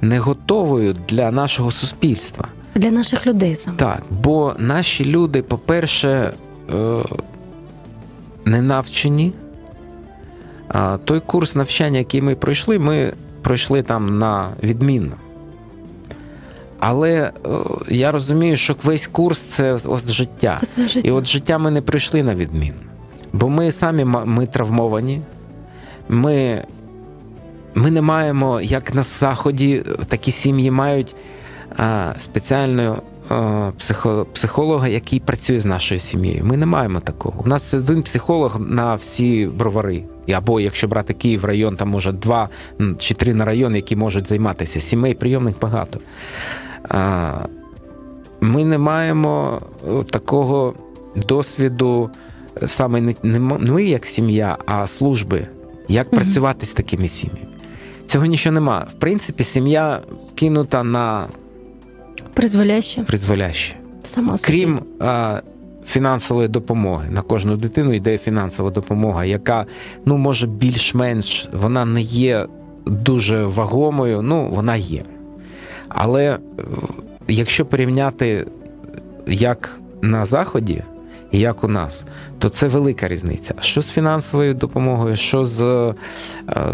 не 0.00 0.18
готовою 0.18 0.96
для 1.08 1.30
нашого 1.30 1.70
суспільства. 1.70 2.44
Для 2.74 2.90
наших 2.90 3.26
людей 3.26 3.56
саме. 3.56 3.76
Так, 3.76 4.02
бо 4.10 4.54
наші 4.58 5.04
люди, 5.04 5.42
по-перше, 5.42 6.32
е, 6.74 7.02
не 8.44 8.62
навчені. 8.62 9.32
Той 11.04 11.20
курс 11.20 11.54
навчання, 11.54 11.98
який 11.98 12.22
ми 12.22 12.34
пройшли, 12.34 12.78
ми 12.78 13.12
пройшли 13.42 13.82
там 13.82 14.18
на 14.18 14.48
відмінно. 14.62 15.16
Але 16.78 17.10
е, 17.10 17.30
я 17.88 18.12
розумію, 18.12 18.56
що 18.56 18.76
весь 18.84 19.06
курс 19.06 19.42
це 19.42 19.72
от 19.84 20.10
життя. 20.10 20.56
Це 20.60 20.66
все 20.66 20.88
життя. 20.88 21.08
І 21.08 21.10
от 21.10 21.26
життя 21.26 21.58
ми 21.58 21.70
не 21.70 21.82
прийшли 21.82 22.22
на 22.22 22.34
відмін. 22.34 22.74
Бо 23.32 23.48
ми 23.48 23.72
самі 23.72 24.04
ми 24.04 24.46
травмовані, 24.46 25.20
ми, 26.08 26.64
ми 27.74 27.90
не 27.90 28.02
маємо, 28.02 28.60
як 28.60 28.94
на 28.94 29.02
заході, 29.02 29.84
такі 30.08 30.30
сім'ї 30.30 30.70
мають 30.70 31.14
а, 31.76 32.12
спеціального 32.18 32.96
а, 32.96 33.11
психо, 33.78 34.26
психолога, 34.32 34.88
який 34.88 35.20
працює 35.20 35.60
з 35.60 35.66
нашою 35.66 36.00
сім'єю. 36.00 36.44
Ми 36.44 36.56
не 36.56 36.66
маємо 36.66 37.00
такого. 37.00 37.42
У 37.44 37.48
нас 37.48 37.74
один 37.74 38.02
психолог 38.02 38.60
на 38.60 38.94
всі 38.94 39.46
бровари. 39.46 40.02
Або 40.34 40.60
якщо 40.60 40.88
брати 40.88 41.14
Київ 41.14 41.44
район, 41.44 41.76
там 41.76 41.88
може 41.88 42.12
два 42.12 42.48
чи 42.98 43.14
три 43.14 43.34
на 43.34 43.44
район, 43.44 43.76
які 43.76 43.96
можуть 43.96 44.28
займатися. 44.28 44.80
Сімей 44.80 45.14
прийомних 45.14 45.54
багато. 45.60 46.00
Ми 48.40 48.64
не 48.64 48.78
маємо 48.78 49.60
е, 49.88 50.02
такого 50.02 50.74
досвіду 51.16 52.10
е, 52.62 52.68
саме 52.68 53.14
не, 53.22 53.38
ми 53.40 53.84
як 53.84 54.06
сім'я, 54.06 54.58
а 54.66 54.86
служби, 54.86 55.46
як 55.88 56.12
Мгм. 56.12 56.20
працювати 56.22 56.66
з 56.66 56.72
такими 56.72 57.08
сім'ями. 57.08 57.40
Цього 58.06 58.26
нічого 58.26 58.54
нема. 58.54 58.86
В 58.90 58.92
принципі, 58.92 59.44
сім'я 59.44 60.00
кинута 60.34 60.82
на 60.82 61.26
Призволяще 62.34 63.02
призволяще. 63.02 63.76
сама 64.02 64.36
собі. 64.36 64.52
Крім 64.52 64.80
а, 65.00 65.40
фінансової 65.86 66.48
допомоги. 66.48 67.08
На 67.10 67.22
кожну 67.22 67.56
дитину 67.56 67.92
йде 67.94 68.18
фінансова 68.18 68.70
допомога, 68.70 69.24
яка 69.24 69.66
ну 70.06 70.18
може 70.18 70.46
більш-менш 70.46 71.48
вона 71.52 71.84
не 71.84 72.00
є 72.00 72.46
дуже 72.86 73.44
вагомою, 73.44 74.22
ну 74.22 74.48
вона 74.50 74.76
є. 74.76 75.04
Але 75.88 76.30
е, 76.30 76.38
якщо 77.28 77.66
порівняти 77.66 78.46
як 79.26 79.80
на 80.02 80.26
Заході 80.26 80.82
і 81.30 81.38
як 81.38 81.64
у 81.64 81.68
нас, 81.68 82.04
то 82.38 82.48
це 82.48 82.68
велика 82.68 83.08
різниця. 83.08 83.54
Що 83.60 83.82
з 83.82 83.90
фінансовою 83.90 84.54
допомогою, 84.54 85.16
що 85.16 85.44
з, 85.44 85.62
е, 85.62 85.94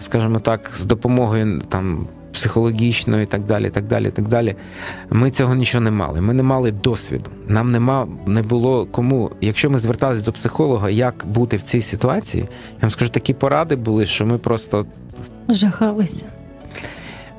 скажімо 0.01 0.39
так, 0.39 0.71
з 0.77 0.85
допомогою 0.85 1.61
там. 1.69 2.07
Психологічно 2.39 3.21
і 3.21 3.27
так 3.27 3.45
далі, 3.47 3.71
так 3.71 3.87
далі, 3.87 4.11
так 4.11 4.29
далі. 4.29 4.57
Ми 5.11 5.31
цього 5.31 5.55
нічого 5.55 5.85
не 5.85 5.91
мали. 5.91 6.21
Ми 6.21 6.35
не 6.35 6.43
мали 6.43 6.71
досвіду. 6.71 7.31
Нам 7.47 7.73
нема, 7.73 8.07
не 8.27 8.43
було 8.43 8.87
кому. 8.87 9.31
Якщо 9.41 9.71
ми 9.71 9.79
зверталися 9.79 10.25
до 10.25 10.33
психолога, 10.33 10.91
як 10.91 11.25
бути 11.27 11.57
в 11.57 11.63
цій 11.63 11.83
ситуації, 11.83 12.43
я 12.73 12.79
вам 12.83 12.91
скажу, 12.91 13.11
такі 13.11 13.35
поради 13.35 13.77
були, 13.77 14.05
що 14.05 14.27
ми 14.27 14.39
просто 14.39 14.87
Жахалися. 15.49 16.27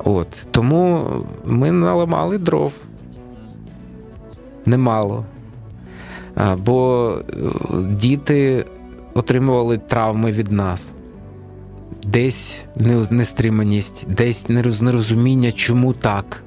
От 0.03 0.47
тому 0.51 1.05
ми 1.45 1.71
наламали 1.71 2.37
дров. 2.37 2.73
Немало. 4.65 5.25
Бо 6.57 7.11
е, 7.19 7.33
діти 7.85 8.65
отримували 9.13 9.77
травми 9.77 10.31
від 10.31 10.51
нас. 10.51 10.93
Десь 12.03 12.65
нестриманість, 13.09 14.05
десь 14.07 14.49
нероз- 14.49 14.81
нерозуміння, 14.81 15.51
чому 15.51 15.93
так. 15.93 16.43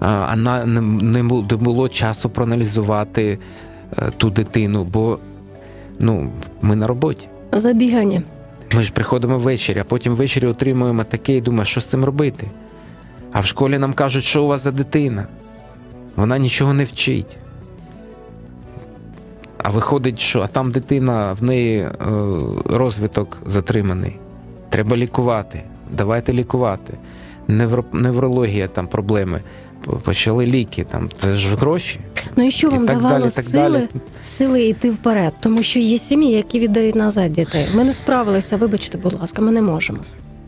А, 0.00 0.36
не 0.36 1.22
було 1.56 1.88
часу 1.88 2.30
проаналізувати 2.30 3.38
е, 3.98 4.10
ту 4.16 4.30
дитину, 4.30 4.84
бо 4.84 5.18
ну, 5.98 6.30
ми 6.62 6.76
на 6.76 6.86
роботі. 6.86 7.28
Забігання. 7.52 8.22
Ми 8.74 8.82
ж 8.82 8.92
приходимо 8.92 9.38
ввечері, 9.38 9.78
а 9.78 9.84
потім 9.84 10.14
ввечері 10.14 10.46
отримуємо 10.46 11.04
таке 11.04 11.36
і 11.36 11.40
думаємо, 11.40 11.64
що 11.64 11.80
з 11.80 11.86
цим 11.86 12.04
робити. 12.04 12.46
А 13.32 13.40
в 13.40 13.46
школі 13.46 13.78
нам 13.78 13.92
кажуть, 13.92 14.24
що 14.24 14.44
у 14.44 14.46
вас 14.46 14.60
за 14.60 14.70
дитина. 14.70 15.26
Вона 16.16 16.38
нічого 16.38 16.72
не 16.72 16.84
вчить. 16.84 17.36
А 19.62 19.70
виходить, 19.70 20.18
що 20.18 20.40
а 20.40 20.46
там 20.46 20.70
дитина, 20.70 21.32
в 21.32 21.42
неї 21.42 21.78
е, 21.78 21.92
розвиток 22.64 23.38
затриманий. 23.46 24.18
Треба 24.68 24.96
лікувати. 24.96 25.62
Давайте 25.90 26.32
лікувати. 26.32 26.94
Невро, 27.48 27.84
неврологія 27.92 28.68
там 28.68 28.86
проблеми. 28.86 29.40
Почали 30.02 30.46
ліки, 30.46 30.84
там 30.90 31.08
це 31.18 31.32
ж 31.36 31.56
гроші. 31.56 32.00
Ну 32.36 32.46
і 32.46 32.50
що 32.50 32.66
І 32.66 32.70
вам 32.70 32.86
так 32.86 32.96
давало 32.96 33.18
далі, 33.18 33.30
так 33.30 33.44
сили, 33.44 33.70
далі. 33.78 33.88
сили 34.24 34.62
йти 34.64 34.90
вперед? 34.90 35.34
Тому 35.40 35.62
що 35.62 35.78
є 35.78 35.98
сім'ї, 35.98 36.32
які 36.32 36.60
віддають 36.60 36.94
назад 36.94 37.32
дітей. 37.32 37.68
Ми 37.74 37.84
не 37.84 37.92
справилися, 37.92 38.56
вибачте, 38.56 38.98
будь 38.98 39.20
ласка, 39.20 39.42
ми 39.42 39.52
не 39.52 39.62
можемо. 39.62 39.98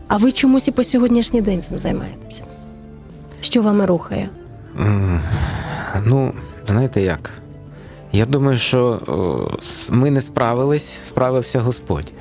А 0.09 0.16
ви 0.16 0.33
чомусь 0.33 0.68
і 0.68 0.70
по 0.70 0.85
сьогоднішній 0.85 1.40
день 1.42 1.62
цим 1.62 1.78
займаєтеся? 1.78 2.44
Що 3.40 3.62
вами 3.62 3.87
рухає? 3.87 4.31
Ну, 6.04 6.33
знаєте 6.68 7.00
як? 7.00 7.31
Я 8.12 8.26
думаю, 8.26 8.59
що 8.59 8.81
о, 9.07 9.94
ми 9.94 10.11
не 10.11 10.20
справились, 10.20 10.98
справився 11.04 11.61
Господь. 11.61 12.12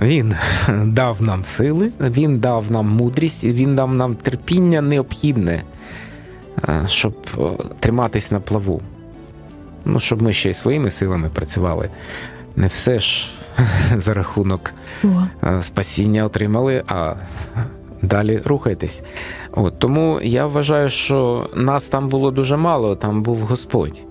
Він 0.00 0.34
дав 0.84 1.22
нам 1.22 1.44
сили, 1.44 1.90
він 2.00 2.38
дав 2.38 2.70
нам 2.70 2.88
мудрість, 2.88 3.44
він 3.44 3.74
дав 3.74 3.94
нам 3.94 4.14
терпіння 4.14 4.80
необхідне, 4.80 5.62
е, 6.68 6.82
щоб 6.86 7.14
триматись 7.80 8.30
на 8.30 8.40
плаву. 8.40 8.82
Ну, 9.84 10.00
щоб 10.00 10.22
ми 10.22 10.32
ще 10.32 10.50
й 10.50 10.54
своїми 10.54 10.90
силами 10.90 11.30
працювали. 11.34 11.90
Не 12.56 12.66
все 12.66 12.98
ж 12.98 13.28
за 13.96 14.14
рахунок 14.14 14.72
е, 15.04 15.62
спасіння 15.62 16.24
отримали, 16.24 16.82
а 16.86 17.14
далі 18.02 18.40
рухайтесь. 18.44 19.02
От, 19.52 19.78
тому 19.78 20.20
я 20.22 20.46
вважаю, 20.46 20.88
що 20.88 21.50
нас 21.54 21.88
там 21.88 22.08
було 22.08 22.30
дуже 22.30 22.56
мало, 22.56 22.96
там 22.96 23.22
був 23.22 23.38
Господь. 23.38 24.02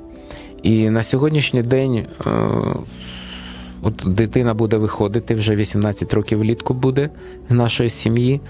І 0.63 0.89
на 0.89 1.03
сьогоднішній 1.03 1.61
день 1.61 1.95
е, 1.95 2.29
от 3.81 4.03
дитина 4.07 4.53
буде 4.53 4.77
виходити, 4.77 5.35
вже 5.35 5.55
18 5.55 6.13
років 6.13 6.39
влітку 6.39 6.73
буде 6.73 7.09
з 7.49 7.51
нашої 7.51 7.89
сім'ї. 7.89 8.41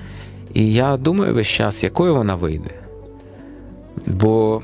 І 0.54 0.74
я 0.74 0.98
думаю 0.98 1.34
весь 1.34 1.48
час, 1.48 1.84
якою 1.84 2.16
вона 2.16 2.36
вийде. 2.36 2.72
Бо, 4.08 4.62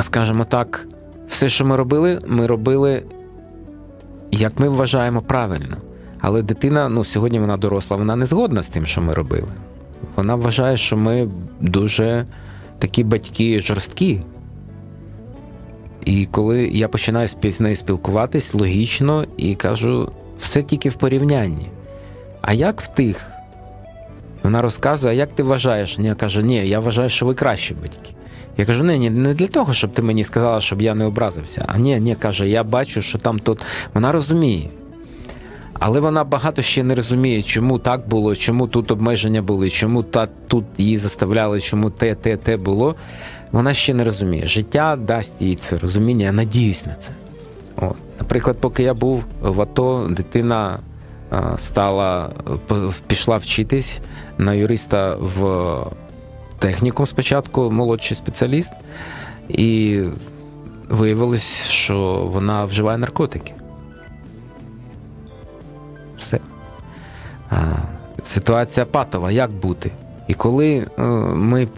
скажімо 0.00 0.44
так, 0.44 0.86
все, 1.28 1.48
що 1.48 1.64
ми 1.64 1.76
робили, 1.76 2.20
ми 2.26 2.46
робили, 2.46 3.02
як 4.30 4.60
ми 4.60 4.68
вважаємо 4.68 5.22
правильно. 5.22 5.76
Але 6.20 6.42
дитина, 6.42 6.88
ну 6.88 7.04
сьогодні 7.04 7.40
вона 7.40 7.56
доросла, 7.56 7.96
вона 7.96 8.16
не 8.16 8.26
згодна 8.26 8.62
з 8.62 8.68
тим, 8.68 8.86
що 8.86 9.00
ми 9.00 9.12
робили. 9.12 9.48
Вона 10.16 10.34
вважає, 10.34 10.76
що 10.76 10.96
ми 10.96 11.28
дуже 11.60 12.26
такі 12.78 13.04
батьки 13.04 13.60
жорсткі. 13.60 14.20
І 16.04 16.26
коли 16.26 16.68
я 16.68 16.88
починаю 16.88 17.28
з 17.28 17.60
нею 17.60 17.76
спілкуватись 17.76 18.54
логічно 18.54 19.24
і 19.36 19.54
кажу, 19.54 20.12
все 20.38 20.62
тільки 20.62 20.88
в 20.88 20.94
порівнянні. 20.94 21.66
А 22.40 22.52
як 22.52 22.80
в 22.80 22.86
тих? 22.86 23.26
Вона 24.42 24.62
розказує, 24.62 25.14
а 25.14 25.16
як 25.16 25.32
ти 25.32 25.42
вважаєш? 25.42 25.98
Я 25.98 26.14
кажу, 26.14 26.40
ні, 26.40 26.68
я 26.68 26.80
вважаю, 26.80 27.08
що 27.08 27.26
ви 27.26 27.34
кращі 27.34 27.74
батьки. 27.82 28.14
Я 28.56 28.64
кажу, 28.64 28.84
ні, 28.84 28.98
ні, 28.98 29.10
не 29.10 29.34
для 29.34 29.46
того, 29.46 29.72
щоб 29.72 29.92
ти 29.92 30.02
мені 30.02 30.24
сказала, 30.24 30.60
щоб 30.60 30.82
я 30.82 30.94
не 30.94 31.04
образився. 31.04 31.64
А 31.68 31.78
ні, 31.78 32.00
ні, 32.00 32.14
каже, 32.14 32.48
я 32.48 32.64
бачу, 32.64 33.02
що 33.02 33.18
там 33.18 33.38
тут. 33.38 33.60
Вона 33.94 34.12
розуміє. 34.12 34.68
Але 35.72 36.00
вона 36.00 36.24
багато 36.24 36.62
ще 36.62 36.82
не 36.82 36.94
розуміє, 36.94 37.42
чому 37.42 37.78
так 37.78 38.08
було, 38.08 38.36
чому 38.36 38.66
тут 38.66 38.90
обмеження 38.90 39.42
були, 39.42 39.70
чому 39.70 40.02
та, 40.02 40.28
тут 40.46 40.64
її 40.78 40.96
заставляли, 40.96 41.60
чому 41.60 41.90
те, 41.90 42.14
те, 42.14 42.36
те 42.36 42.56
було. 42.56 42.94
Вона 43.52 43.74
ще 43.74 43.94
не 43.94 44.04
розуміє. 44.04 44.46
Життя 44.46 44.96
дасть 44.96 45.42
їй 45.42 45.54
це 45.54 45.76
розуміння, 45.76 46.26
я 46.26 46.32
надіюсь 46.32 46.86
на 46.86 46.94
це. 46.94 47.12
От. 47.76 47.96
Наприклад, 48.20 48.56
поки 48.60 48.82
я 48.82 48.94
був 48.94 49.24
в 49.40 49.60
АТО, 49.60 50.08
дитина 50.10 50.78
стала, 51.56 52.30
пішла 53.06 53.36
вчитись 53.36 54.00
на 54.38 54.54
юриста 54.54 55.16
в 55.16 55.76
технікум 56.58 57.06
спочатку, 57.06 57.70
молодший 57.70 58.16
спеціаліст, 58.16 58.72
і 59.48 60.00
виявилось, 60.88 61.66
що 61.68 62.28
вона 62.32 62.64
вживає 62.64 62.98
наркотики. 62.98 63.54
Все. 66.18 66.40
Ситуація 68.26 68.86
патова, 68.86 69.30
як 69.30 69.50
бути? 69.50 69.90
І 70.28 70.34
коли 70.34 70.86
е, 70.98 71.02
ми 71.34 71.68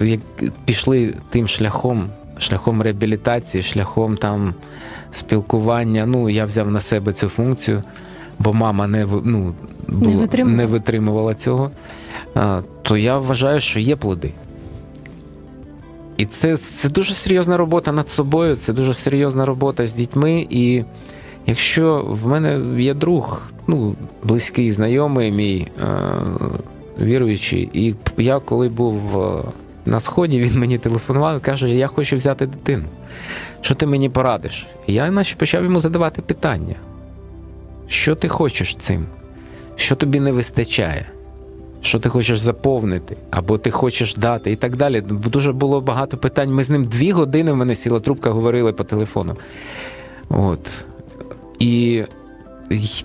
як 0.00 0.20
пішли 0.64 1.14
тим 1.30 1.48
шляхом, 1.48 2.08
шляхом 2.38 2.82
реабілітації, 2.82 3.62
шляхом 3.62 4.16
там 4.16 4.54
спілкування, 5.12 6.06
ну 6.06 6.30
я 6.30 6.44
взяв 6.44 6.70
на 6.70 6.80
себе 6.80 7.12
цю 7.12 7.28
функцію, 7.28 7.82
бо 8.38 8.52
мама 8.52 8.86
не, 8.86 9.06
ну, 9.24 9.54
було, 9.88 10.20
витримувала. 10.20 10.56
не 10.56 10.66
витримувала 10.66 11.34
цього, 11.34 11.70
то 12.82 12.96
я 12.96 13.18
вважаю, 13.18 13.60
що 13.60 13.80
є 13.80 13.96
плоди. 13.96 14.32
І 16.16 16.26
це, 16.26 16.56
це 16.56 16.88
дуже 16.88 17.14
серйозна 17.14 17.56
робота 17.56 17.92
над 17.92 18.08
собою, 18.08 18.56
це 18.56 18.72
дуже 18.72 18.94
серйозна 18.94 19.44
робота 19.44 19.86
з 19.86 19.92
дітьми. 19.92 20.46
І 20.50 20.84
якщо 21.46 22.04
в 22.08 22.26
мене 22.26 22.82
є 22.82 22.94
друг, 22.94 23.42
ну, 23.66 23.94
близький 24.24 24.72
знайомий 24.72 25.30
мій 25.30 25.66
е, 25.80 25.86
віруючий, 27.00 27.70
і 27.72 27.94
я 28.16 28.38
коли 28.38 28.68
був 28.68 29.18
на 29.90 30.00
сході, 30.00 30.40
він 30.40 30.58
мені 30.58 30.78
телефонував 30.78 31.36
і 31.36 31.40
каже: 31.40 31.70
Я 31.70 31.86
хочу 31.86 32.16
взяти 32.16 32.46
дитину. 32.46 32.84
Що 33.60 33.74
ти 33.74 33.86
мені 33.86 34.08
порадиш? 34.08 34.66
І 34.86 34.94
я 34.94 35.10
наче 35.10 35.36
почав 35.36 35.64
йому 35.64 35.80
задавати 35.80 36.22
питання: 36.22 36.74
що 37.88 38.14
ти 38.14 38.28
хочеш 38.28 38.76
цим? 38.76 39.06
Що 39.76 39.96
тобі 39.96 40.20
не 40.20 40.32
вистачає? 40.32 41.06
Що 41.82 41.98
ти 41.98 42.08
хочеш 42.08 42.38
заповнити, 42.38 43.16
або 43.30 43.58
ти 43.58 43.70
хочеш 43.70 44.14
дати, 44.14 44.52
і 44.52 44.56
так 44.56 44.76
далі. 44.76 45.00
Дуже 45.00 45.52
було 45.52 45.80
багато 45.80 46.16
питань. 46.16 46.54
Ми 46.54 46.64
з 46.64 46.70
ним 46.70 46.84
дві 46.84 47.12
години 47.12 47.52
в 47.52 47.56
мене 47.56 47.74
сіла 47.74 48.00
трубка, 48.00 48.30
говорили 48.30 48.72
по 48.72 48.84
телефону. 48.84 49.36
От. 50.28 50.84
І 51.58 52.02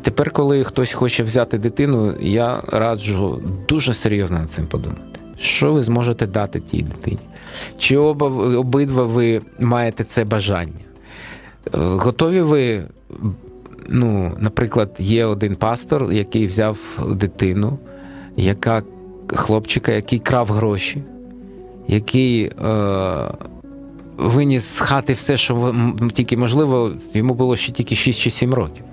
тепер, 0.02 0.32
коли 0.32 0.63
хтось 0.63 0.93
хоче 0.93 1.24
взяти 1.24 1.58
дитину, 1.58 2.13
я 2.19 2.62
раджу 2.67 3.41
дуже 3.67 3.93
серйозно 3.93 4.39
над 4.39 4.52
цим 4.52 4.67
подумати. 4.67 5.14
Що 5.39 5.74
ви 5.74 5.84
зможете 5.84 6.28
дати 6.28 6.60
тій 6.60 6.82
дитині? 6.82 7.19
Чи 7.78 7.98
оба, 7.98 8.28
обидва 8.58 9.04
ви 9.04 9.41
маєте 9.60 10.04
це 10.04 10.26
бажання? 10.26 10.71
Е, 11.74 11.78
Готові 11.78 12.41
ви, 12.41 12.84
ну, 13.89 14.32
наприклад, 14.38 14.95
є 15.00 15.26
один 15.26 15.56
пастор, 15.56 16.13
який 16.13 16.48
взяв 16.48 16.78
дитину, 17.10 17.78
яка 18.38 18.84
хлопчика, 19.28 19.91
який 19.91 20.19
крав 20.19 20.48
гроші, 20.48 21.04
який 21.88 22.43
е, 22.43 23.32
виніс 24.17 24.63
з 24.63 24.80
хати 24.80 25.13
все, 25.13 25.38
що 25.38 25.76
тільки 26.13 26.38
можливо, 26.38 26.91
йому 27.13 27.34
було 27.34 27.56
ще 27.56 27.71
тільки 27.71 27.95
6 27.95 28.19
чи 28.19 28.32
7 28.32 28.54
років. 28.54 28.86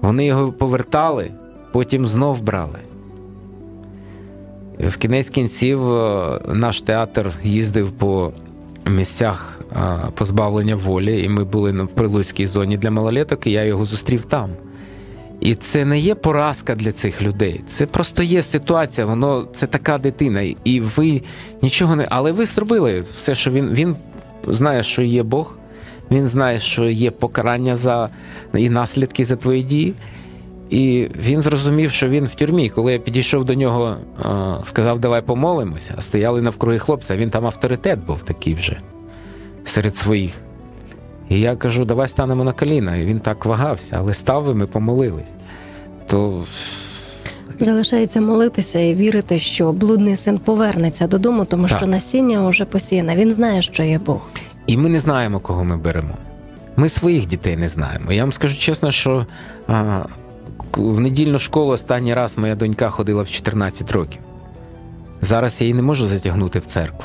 Вони 0.00 0.26
його 0.26 0.52
повертали, 0.52 1.30
потім 1.72 2.06
знов 2.06 2.42
брали. 2.42 2.78
В 4.78 4.96
кінець 4.96 5.30
кінців 5.30 5.92
е, 5.92 6.40
наш 6.48 6.80
театр 6.80 7.32
їздив 7.44 7.90
по 7.90 8.32
місцях 8.86 9.60
е, 9.72 9.76
позбавлення 10.14 10.76
волі, 10.76 11.22
і 11.22 11.28
ми 11.28 11.44
були 11.44 11.72
на 11.72 11.86
прилуцькій 11.86 12.46
зоні 12.46 12.76
для 12.76 12.90
малолеток, 12.90 13.46
і 13.46 13.50
я 13.50 13.64
його 13.64 13.84
зустрів 13.84 14.24
там. 14.24 14.50
І 15.40 15.54
це 15.54 15.84
не 15.84 15.98
є 15.98 16.14
поразка 16.14 16.74
для 16.74 16.92
цих 16.92 17.22
людей. 17.22 17.60
Це 17.66 17.86
просто 17.86 18.22
є 18.22 18.42
ситуація. 18.42 19.06
Воно 19.06 19.48
це 19.52 19.66
така 19.66 19.98
дитина, 19.98 20.42
і 20.64 20.80
ви 20.80 21.22
нічого 21.62 21.96
не. 21.96 22.06
Але 22.10 22.32
ви 22.32 22.46
зробили 22.46 23.04
все, 23.12 23.34
що 23.34 23.50
він. 23.50 23.68
Він 23.68 23.96
знає, 24.48 24.82
що 24.82 25.02
є 25.02 25.22
Бог, 25.22 25.58
він 26.10 26.26
знає, 26.26 26.58
що 26.58 26.84
є 26.84 27.10
покарання 27.10 27.76
за 27.76 28.08
і 28.54 28.70
наслідки 28.70 29.24
за 29.24 29.36
твої 29.36 29.62
дії. 29.62 29.94
І 30.74 31.10
він 31.18 31.42
зрозумів, 31.42 31.90
що 31.90 32.08
він 32.08 32.24
в 32.24 32.34
тюрмі. 32.34 32.68
Коли 32.68 32.92
я 32.92 32.98
підійшов 32.98 33.44
до 33.44 33.54
нього, 33.54 33.96
е, 34.20 34.64
сказав, 34.64 34.98
давай 34.98 35.22
помолимося, 35.22 35.94
а 35.96 36.00
стояли 36.00 36.42
навкруги 36.42 36.78
хлопця. 36.78 37.16
Він 37.16 37.30
там 37.30 37.46
авторитет 37.46 37.98
був 38.06 38.22
такий 38.22 38.54
вже 38.54 38.76
серед 39.64 39.96
своїх. 39.96 40.32
І 41.28 41.40
я 41.40 41.56
кажу, 41.56 41.84
давай 41.84 42.08
станемо 42.08 42.44
на 42.44 42.52
коліна. 42.52 42.96
І 42.96 43.04
він 43.04 43.20
так 43.20 43.44
вагався, 43.44 43.96
але 44.00 44.14
став 44.14 44.50
і 44.50 44.54
ми 44.54 44.66
помолились. 44.66 45.32
То 46.06 46.44
Залишається 47.60 48.20
молитися 48.20 48.80
і 48.80 48.94
вірити, 48.94 49.38
що 49.38 49.72
блудний 49.72 50.16
син 50.16 50.38
повернеться 50.38 51.06
додому, 51.06 51.44
тому 51.44 51.68
Так. 51.68 51.78
що 51.78 51.86
насіння 51.86 52.48
вже 52.48 52.64
посіяне. 52.64 53.16
Він 53.16 53.30
знає, 53.32 53.62
що 53.62 53.82
є 53.82 53.98
Бог. 53.98 54.20
І 54.66 54.76
ми 54.76 54.88
не 54.88 55.00
знаємо, 55.00 55.40
кого 55.40 55.64
ми 55.64 55.76
беремо. 55.76 56.14
Ми 56.76 56.88
своїх 56.88 57.26
дітей 57.26 57.56
не 57.56 57.68
знаємо. 57.68 58.12
Я 58.12 58.22
вам 58.22 58.32
скажу 58.32 58.58
чесно, 58.58 58.90
що 58.90 59.26
а, 59.68 60.02
в 60.76 61.00
недільну 61.00 61.38
школу 61.38 61.72
останній 61.72 62.14
раз 62.14 62.38
моя 62.38 62.54
донька 62.54 62.90
ходила 62.90 63.22
в 63.22 63.28
14 63.28 63.92
років. 63.92 64.20
Зараз 65.22 65.60
я 65.60 65.64
її 65.64 65.74
не 65.74 65.82
можу 65.82 66.06
затягнути 66.06 66.58
в 66.58 66.64
церкву. 66.64 67.04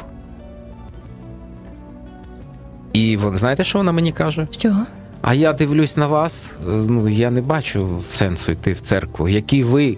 І 2.94 3.18
вон, 3.18 3.38
знаєте, 3.38 3.64
що 3.64 3.78
вона 3.78 3.92
мені 3.92 4.12
каже? 4.12 4.48
Що? 4.52 4.86
А 5.22 5.34
я 5.34 5.54
дивлюсь 5.54 5.98
на 5.98 6.08
вас, 6.08 6.56
е, 6.68 6.72
ну 6.72 7.08
я 7.10 7.32
не 7.32 7.42
бачу 7.42 8.04
сенсу 8.12 8.52
йти 8.52 8.74
в 8.74 8.82
церкву. 8.82 9.30
Які 9.30 9.64
ви? 9.64 9.98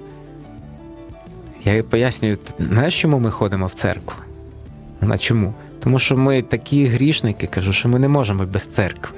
Я 1.63 1.73
їй 1.73 1.81
пояснюю, 1.81 2.37
знаєш, 2.59 3.01
чому 3.01 3.19
ми 3.19 3.31
ходимо 3.31 3.67
в 3.67 3.71
церкву? 3.71 4.15
Вона 5.01 5.17
чому? 5.17 5.53
Тому 5.79 5.99
що 5.99 6.17
ми 6.17 6.41
такі 6.41 6.85
грішники, 6.85 7.47
кажу, 7.47 7.73
що 7.73 7.89
ми 7.89 7.99
не 7.99 8.07
можемо 8.07 8.45
без 8.45 8.67
церкви. 8.67 9.17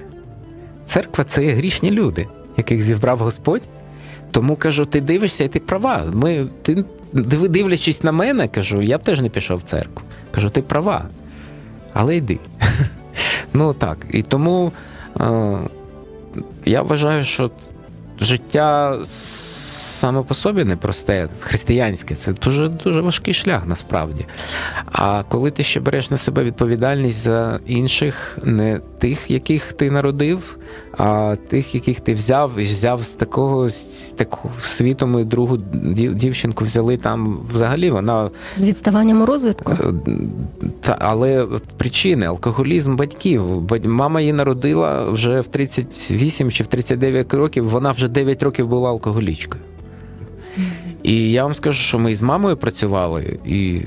Церква 0.85 1.23
це 1.23 1.45
є 1.45 1.53
грішні 1.53 1.91
люди, 1.91 2.27
яких 2.57 2.83
зібрав 2.83 3.19
Господь. 3.19 3.61
Тому 4.33 4.55
кажу, 4.55 4.85
ти 4.85 5.01
дивишся 5.01 5.43
і 5.43 5.47
ти 5.47 5.59
права. 5.59 6.03
Ми, 6.13 6.47
ти, 6.61 6.85
дивлячись 7.49 8.03
на 8.03 8.11
мене, 8.11 8.47
кажу, 8.47 8.81
я 8.81 8.97
б 8.97 9.03
теж 9.03 9.21
не 9.21 9.29
пішов 9.29 9.57
в 9.57 9.61
церкву. 9.61 10.01
Кажу, 10.31 10.49
ти 10.49 10.61
права. 10.61 11.05
Але 11.93 12.15
йди. 12.15 12.39
Ну 13.55 13.73
так. 13.73 13.97
І 14.11 14.21
тому 14.21 14.71
е, 15.19 15.57
я 16.65 16.81
вважаю, 16.81 17.23
що 17.23 17.51
життя 18.19 18.99
саме 20.03 20.21
по 20.21 20.33
собі 20.33 20.63
непросте, 20.63 21.27
християнське, 21.39 22.15
це 22.15 22.33
дуже 22.33 22.69
дуже 22.69 23.01
важкий 23.01 23.33
шлях 23.33 23.67
насправді. 23.67 24.25
А 24.91 25.23
коли 25.23 25.51
ти 25.51 25.63
ще 25.63 25.79
береш 25.79 26.11
на 26.11 26.17
себе 26.17 26.43
відповідальність 26.43 27.23
за 27.23 27.59
інших, 27.67 28.37
не 28.43 28.79
тих, 28.99 29.31
яких 29.31 29.73
ти 29.73 29.91
народив, 29.91 30.57
а 30.97 31.35
тих, 31.47 31.75
яких 31.75 31.99
ти 31.99 32.13
взяв, 32.13 32.51
і 32.57 32.63
взяв 32.63 33.03
з 33.03 33.09
такого 33.09 33.69
з 33.69 34.13
такого 34.17 34.53
світу. 34.59 35.07
Ми 35.07 35.23
другу 35.23 35.57
дівчинку 36.13 36.65
взяли 36.65 36.97
там 36.97 37.39
взагалі. 37.53 37.91
Вона 37.91 38.29
З 38.55 38.65
відставанням 38.65 39.21
у 39.21 39.25
розвитку? 39.25 39.73
Е, 39.73 40.11
Та, 40.81 40.97
але 40.99 41.47
причини 41.77 42.25
алкоголізм 42.25 42.95
батьків. 42.95 43.43
Мама 43.85 44.21
її 44.21 44.33
народила 44.33 45.09
вже 45.09 45.41
в 45.41 45.47
38 45.47 46.51
чи 46.51 46.63
в 46.63 46.67
39 46.67 47.33
років. 47.33 47.69
Вона 47.69 47.91
вже 47.91 48.07
9 48.07 48.43
років 48.43 48.67
була 48.67 48.89
алкоголічкою. 48.89 49.63
І 51.03 51.31
я 51.31 51.43
вам 51.43 51.53
скажу, 51.53 51.81
що 51.81 51.99
ми 51.99 52.15
з 52.15 52.21
мамою 52.21 52.57
працювали 52.57 53.39
і, 53.45 53.81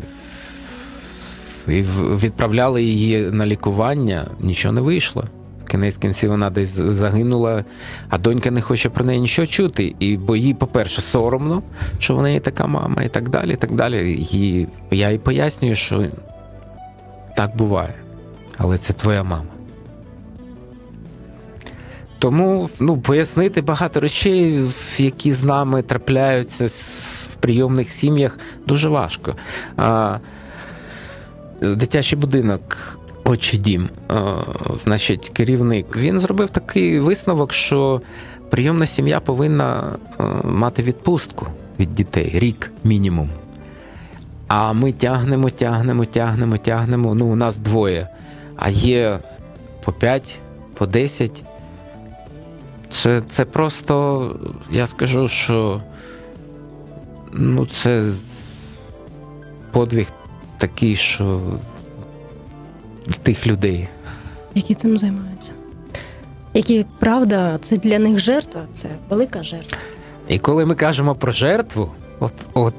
і 1.69 1.85
відправляли 2.23 2.83
її 2.83 3.21
на 3.21 3.47
лікування. 3.47 4.27
Нічого 4.41 4.75
не 4.75 4.81
вийшло. 4.81 5.25
В 5.65 5.69
Кінець 5.69 5.97
кінців 5.97 6.31
вона 6.31 6.51
десь 6.51 6.69
загинула, 6.69 7.65
а 8.09 8.19
донька 8.19 8.51
не 8.51 8.61
хоче 8.61 8.89
про 8.91 9.05
неї 9.05 9.21
нічого 9.21 9.47
чути. 9.47 9.95
І 9.99 10.17
бо 10.17 10.37
їй, 10.37 10.55
по-перше, 10.55 11.01
соромно, 11.01 11.63
що 11.99 12.17
в 12.17 12.23
неї 12.23 12.41
така 12.41 12.67
мама, 12.67 13.03
і 13.03 13.09
так 13.09 13.29
далі. 13.29 13.53
І 13.53 13.57
так 13.57 13.75
далі. 13.75 14.29
І 14.33 14.67
я 14.91 15.11
їй 15.11 15.19
пояснюю, 15.19 15.75
що 15.75 16.05
так 17.37 17.57
буває. 17.57 17.95
Але 18.59 18.79
це 18.79 18.93
твоя 18.93 19.23
мама. 19.23 19.56
Тому 22.19 22.71
ну, 22.81 22.99
пояснити 22.99 23.63
багато 23.63 24.01
речей, 24.01 24.65
які 24.99 25.33
з 25.33 25.45
нами 25.45 25.83
трапляються 25.83 26.67
в 27.31 27.35
прийомних 27.35 27.91
сім'ях, 27.91 28.39
дуже 28.67 28.89
важко. 28.89 29.37
А, 29.77 30.19
дитячий 31.61 32.19
будинок, 32.19 32.99
очі 33.25 33.59
дім, 33.59 33.89
значить, 34.85 35.29
керівник, 35.29 35.97
він 35.97 36.19
зробив 36.21 36.51
такий 36.51 37.01
висновок, 37.01 37.53
що 37.53 38.01
прийомна 38.51 38.87
сім'я 38.87 39.21
повинна 39.21 39.97
мати 40.45 40.83
відпустку 40.83 41.47
від 41.79 41.95
дітей, 41.95 42.31
рік 42.35 42.71
мінімум. 42.85 43.31
А 44.49 44.73
ми 44.73 44.93
тягнемо, 44.93 45.51
тягнемо, 45.51 46.05
тягнемо, 46.05 46.57
тягнемо. 46.57 47.15
Ну, 47.15 47.27
у 47.27 47.35
нас 47.35 47.59
двоє, 47.59 48.09
а 48.57 48.69
є 48.69 49.19
по 49.85 49.93
5, 49.93 50.39
по 50.75 50.87
10. 50.87 51.46
Це, 53.07 53.23
це 53.29 53.45
просто, 53.45 54.37
я 54.71 54.87
скажу, 54.87 55.29
що 55.29 55.83
ну, 57.33 57.67
це 57.67 58.05
подвиг 59.73 60.07
такий, 60.59 60.97
що 60.97 61.41
тих 63.23 63.47
людей. 63.47 63.89
Які 64.55 64.75
цим 64.75 64.99
займаються? 64.99 65.53
Які 66.55 66.87
правда, 66.99 67.59
це 67.61 67.77
для 67.77 67.99
них 67.99 68.19
жертва, 68.19 68.63
це 68.73 68.89
велика 69.11 69.43
жертва. 69.43 69.79
І 70.29 70.39
коли 70.39 70.67
ми 70.67 70.75
кажемо 70.75 71.15
про 71.15 71.33
жертву, 71.33 71.91
от, 72.19 72.35
от 72.55 72.75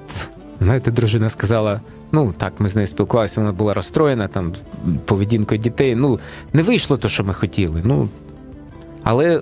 знаєте, 0.61 0.91
дружина 0.91 1.29
сказала: 1.29 1.81
ну 2.11 2.33
так, 2.37 2.53
ми 2.59 2.69
з 2.69 2.75
нею 2.75 2.87
спілкувалися, 2.87 3.41
вона 3.41 3.53
була 3.53 3.73
розстроєна 3.73 4.27
там 4.27 4.53
поведінкою 5.05 5.61
дітей. 5.61 5.95
Ну, 5.95 6.19
не 6.53 6.61
вийшло 6.61 6.97
те, 6.97 7.09
що 7.09 7.23
ми 7.23 7.33
хотіли. 7.33 7.81
Ну, 7.83 8.09
але 9.03 9.41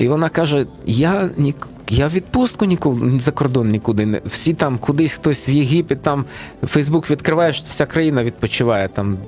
і 0.00 0.08
вона 0.08 0.28
каже: 0.28 0.66
я 0.86 1.30
ні, 1.36 1.54
я 1.88 2.08
відпустку 2.08 2.64
ніколи 2.64 3.18
за 3.18 3.30
кордон 3.30 3.68
нікуди 3.68 4.06
не 4.06 4.20
всі 4.24 4.54
там 4.54 4.78
кудись 4.78 5.12
хтось 5.12 5.48
в 5.48 5.50
Єгипет, 5.50 6.02
там 6.02 6.24
Фейсбук 6.66 7.10
відкриваєш, 7.10 7.62
вся 7.68 7.86
країна 7.86 8.24
відпочиває 8.24 8.88
там. 8.88 9.18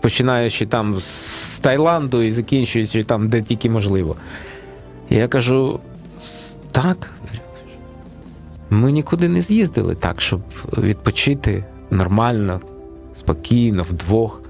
Починаючи 0.00 0.66
там 0.66 1.00
з 1.00 1.58
Таїланду 1.58 2.22
і 2.22 2.32
закінчуючи 2.32 3.02
там, 3.02 3.28
де 3.28 3.42
тільки 3.42 3.70
можливо. 3.70 4.16
Я 5.10 5.28
кажу: 5.28 5.80
так, 6.70 7.10
ми 8.70 8.92
нікуди 8.92 9.28
не 9.28 9.40
з'їздили 9.40 9.94
так, 9.94 10.20
щоб 10.20 10.40
відпочити 10.78 11.64
нормально, 11.90 12.60
спокійно, 13.14 13.82
вдвох. 13.82 14.42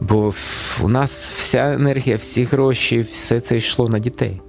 Бо 0.00 0.34
у 0.82 0.88
нас 0.88 1.32
вся 1.32 1.72
енергія, 1.72 2.16
всі 2.16 2.44
гроші, 2.44 3.00
все 3.00 3.40
це 3.40 3.56
йшло 3.56 3.88
на 3.88 3.98
дітей. 3.98 4.40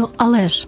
Ну 0.00 0.08
але 0.16 0.48
ж, 0.48 0.66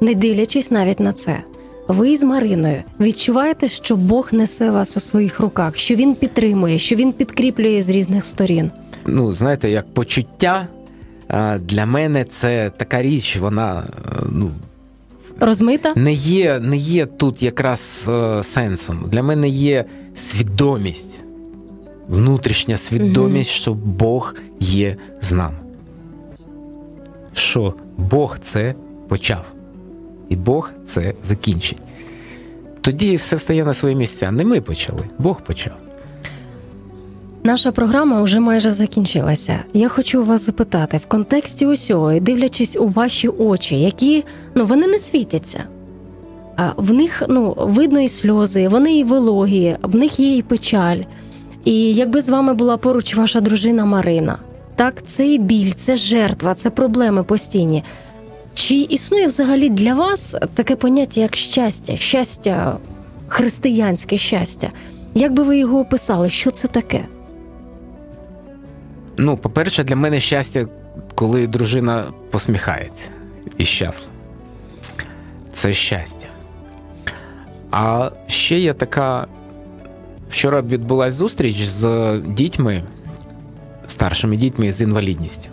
не 0.00 0.14
дивлячись 0.14 0.70
навіть 0.70 1.00
на 1.00 1.12
це, 1.12 1.42
ви 1.88 2.16
з 2.16 2.22
Мариною 2.22 2.82
відчуваєте, 3.00 3.68
що 3.68 3.96
Бог 3.96 4.28
несе 4.32 4.70
вас 4.70 4.96
у 4.96 5.00
своїх 5.00 5.40
руках, 5.40 5.76
що 5.76 5.94
він 5.94 6.14
підтримує, 6.14 6.78
що 6.78 6.96
він 6.96 7.12
підкріплює 7.12 7.82
з 7.82 7.88
різних 7.88 8.24
сторін. 8.24 8.70
Ну, 9.06 9.32
знаєте, 9.32 9.70
як 9.70 9.94
почуття 9.94 10.66
для 11.60 11.86
мене 11.86 12.24
це 12.24 12.70
така 12.76 13.02
річ, 13.02 13.36
вона 13.36 13.82
е, 13.82 14.22
ну, 14.32 14.50
Розмита? 15.40 15.92
не 15.96 16.12
є, 16.12 16.60
не 16.60 16.76
є 16.76 17.06
тут 17.06 17.42
якраз 17.42 18.06
е, 18.08 18.42
сенсом. 18.42 19.04
Для 19.10 19.22
мене 19.22 19.48
є 19.48 19.84
свідомість, 20.14 21.18
внутрішня 22.08 22.76
свідомість, 22.76 23.50
що 23.50 23.74
Бог 23.74 24.34
є 24.60 24.96
з 25.20 25.32
нами. 25.32 25.56
Що 27.34 27.74
Бог 27.98 28.38
це 28.38 28.74
почав, 29.08 29.44
і 30.28 30.36
Бог 30.36 30.70
це 30.86 31.14
закінчить. 31.22 31.78
Тоді 32.80 33.16
все 33.16 33.38
стає 33.38 33.64
на 33.64 33.72
свої 33.74 33.94
місця. 33.94 34.30
Не 34.30 34.44
ми 34.44 34.60
почали, 34.60 35.02
Бог 35.18 35.40
почав. 35.40 35.72
Наша 37.44 37.72
програма 37.72 38.22
вже 38.22 38.40
майже 38.40 38.72
закінчилася. 38.72 39.64
Я 39.72 39.88
хочу 39.88 40.24
вас 40.24 40.46
запитати 40.46 40.96
в 40.96 41.06
контексті 41.06 41.66
усього, 41.66 42.20
дивлячись 42.20 42.76
у 42.76 42.86
ваші 42.86 43.28
очі, 43.28 43.80
які 43.80 44.24
ну 44.54 44.64
вони 44.64 44.86
не 44.86 44.98
світяться. 44.98 45.64
А 46.56 46.70
в 46.76 46.92
них 46.92 47.22
ну 47.28 47.54
видно 47.58 48.00
і 48.00 48.08
сльози, 48.08 48.68
вони 48.68 48.98
і 48.98 49.04
вологі, 49.04 49.76
в 49.82 49.96
них 49.96 50.20
є 50.20 50.36
і 50.36 50.42
печаль. 50.42 51.00
І 51.64 51.94
якби 51.94 52.20
з 52.20 52.28
вами 52.28 52.54
була 52.54 52.76
поруч 52.76 53.14
ваша 53.14 53.40
дружина 53.40 53.84
Марина, 53.84 54.38
так 54.82 55.02
це 55.06 55.28
і 55.28 55.38
біль, 55.38 55.72
це 55.72 55.96
жертва, 55.96 56.54
це 56.54 56.70
проблеми 56.70 57.22
постійні. 57.22 57.84
Чи 58.54 58.74
існує 58.74 59.26
взагалі 59.26 59.68
для 59.68 59.94
вас 59.94 60.36
таке 60.54 60.76
поняття, 60.76 61.20
як 61.20 61.36
щастя, 61.36 61.96
щастя, 61.96 62.76
християнське 63.28 64.18
щастя? 64.18 64.68
Як 65.14 65.32
би 65.32 65.42
ви 65.42 65.58
його 65.58 65.80
описали? 65.80 66.30
Що 66.30 66.50
це 66.50 66.68
таке? 66.68 67.04
Ну, 69.16 69.36
по-перше, 69.36 69.84
для 69.84 69.96
мене 69.96 70.20
щастя, 70.20 70.66
коли 71.14 71.46
дружина 71.46 72.04
посміхається 72.30 73.08
і 73.58 73.64
щаслива. 73.64 74.12
Це 75.52 75.72
щастя. 75.72 76.26
А 77.70 78.10
ще 78.26 78.58
є 78.58 78.74
така. 78.74 79.26
Вчора 80.30 80.62
відбулася 80.62 81.16
зустріч 81.16 81.56
з 81.56 82.18
дітьми, 82.26 82.82
старшими 83.92 84.36
дітьми 84.36 84.72
з 84.72 84.80
інвалідністю. 84.80 85.48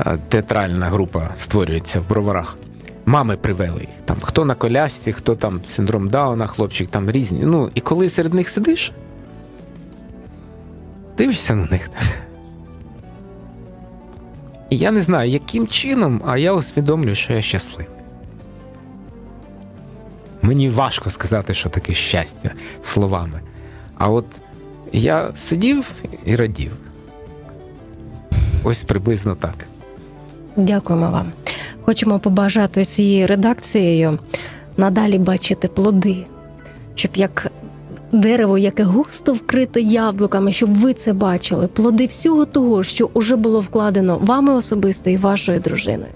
Е, 0.00 0.18
Театральна 0.28 0.86
група 0.86 1.30
створюється 1.36 2.00
в 2.00 2.08
броварах. 2.08 2.56
Мами 3.06 3.36
привели 3.36 3.80
їх. 3.80 3.90
Там 4.04 4.16
хто 4.20 4.44
на 4.44 4.54
колясці, 4.54 5.12
хто 5.12 5.36
там 5.36 5.60
синдром 5.66 6.08
Дауна, 6.08 6.46
хлопчик 6.46 6.88
там 6.88 7.10
різні. 7.10 7.40
Ну, 7.42 7.70
і 7.74 7.80
коли 7.80 8.08
серед 8.08 8.34
них 8.34 8.48
сидиш, 8.48 8.92
дивишся 11.18 11.54
на 11.54 11.66
них. 11.66 11.90
І 14.70 14.76
я 14.76 14.90
не 14.90 15.02
знаю, 15.02 15.30
яким 15.30 15.66
чином, 15.66 16.22
а 16.26 16.38
я 16.38 16.52
усвідомлюю, 16.52 17.14
що 17.14 17.32
я 17.32 17.42
щасливий. 17.42 17.86
Мені 20.42 20.70
важко 20.70 21.10
сказати, 21.10 21.54
що 21.54 21.68
таке 21.68 21.94
щастя 21.94 22.50
словами. 22.82 23.40
А 23.98 24.10
от 24.10 24.26
я 24.92 25.30
сидів 25.34 25.92
і 26.24 26.36
радів. 26.36 26.72
Ось 28.64 28.82
приблизно 28.82 29.34
так. 29.34 29.54
Дякуємо 30.56 31.10
вам. 31.10 31.26
Хочемо 31.82 32.18
побажати 32.18 32.84
цією 32.84 33.26
редакцією 33.26 34.18
надалі 34.76 35.18
бачити 35.18 35.68
плоди, 35.68 36.16
щоб 36.94 37.10
як 37.14 37.52
дерево, 38.12 38.58
яке 38.58 38.84
густо 38.84 39.32
вкрите 39.32 39.80
яблуками, 39.80 40.52
щоб 40.52 40.74
ви 40.74 40.94
це 40.94 41.12
бачили, 41.12 41.66
плоди 41.66 42.06
всього 42.06 42.44
того, 42.44 42.82
що 42.82 43.10
уже 43.12 43.36
було 43.36 43.60
вкладено 43.60 44.18
вами 44.22 44.54
особисто 44.54 45.10
і 45.10 45.16
вашою 45.16 45.60
дружиною. 45.60 46.12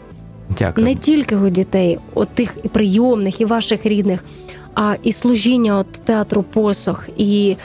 Дякую. 0.58 0.86
Не 0.86 0.94
тільки 0.94 1.36
у 1.36 1.48
дітей, 1.48 1.98
от 2.14 2.28
тих 2.28 2.56
і 2.62 2.68
прийомних, 2.68 3.40
і 3.40 3.44
ваших 3.44 3.86
рідних, 3.86 4.24
а 4.74 4.94
і 5.02 5.12
служіння 5.12 5.78
от 5.78 5.92
театру 5.92 6.42
посох, 6.42 7.08
і 7.16 7.56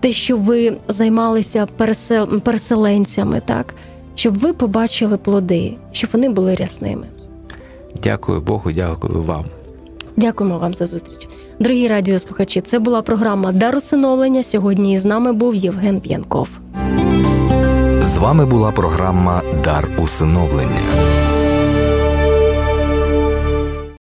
те, 0.00 0.12
що 0.12 0.36
ви 0.36 0.76
займалися 0.88 1.66
пересел... 1.76 2.40
переселенцями, 2.40 3.42
так 3.46 3.74
щоб 4.14 4.34
ви 4.38 4.52
побачили 4.52 5.16
плоди, 5.16 5.74
щоб 5.92 6.10
вони 6.12 6.28
були 6.28 6.54
рясними. 6.54 7.06
Дякую 8.02 8.40
Богу, 8.40 8.72
дякую 8.72 9.22
вам. 9.22 9.44
Дякуємо 10.16 10.58
вам 10.58 10.74
за 10.74 10.86
зустріч. 10.86 11.28
Дорогі 11.60 11.88
радіослухачі, 11.88 12.60
це 12.60 12.78
була 12.78 13.02
програма 13.02 13.52
Дар 13.52 13.76
усиновлення. 13.76 14.42
Сьогодні 14.42 14.98
з 14.98 15.04
нами 15.04 15.32
був 15.32 15.54
Євген 15.54 16.00
П'янков. 16.00 16.48
З 18.02 18.16
вами 18.16 18.46
була 18.46 18.70
програма 18.72 19.42
Дар 19.64 19.88
усиновлення. 19.98 20.80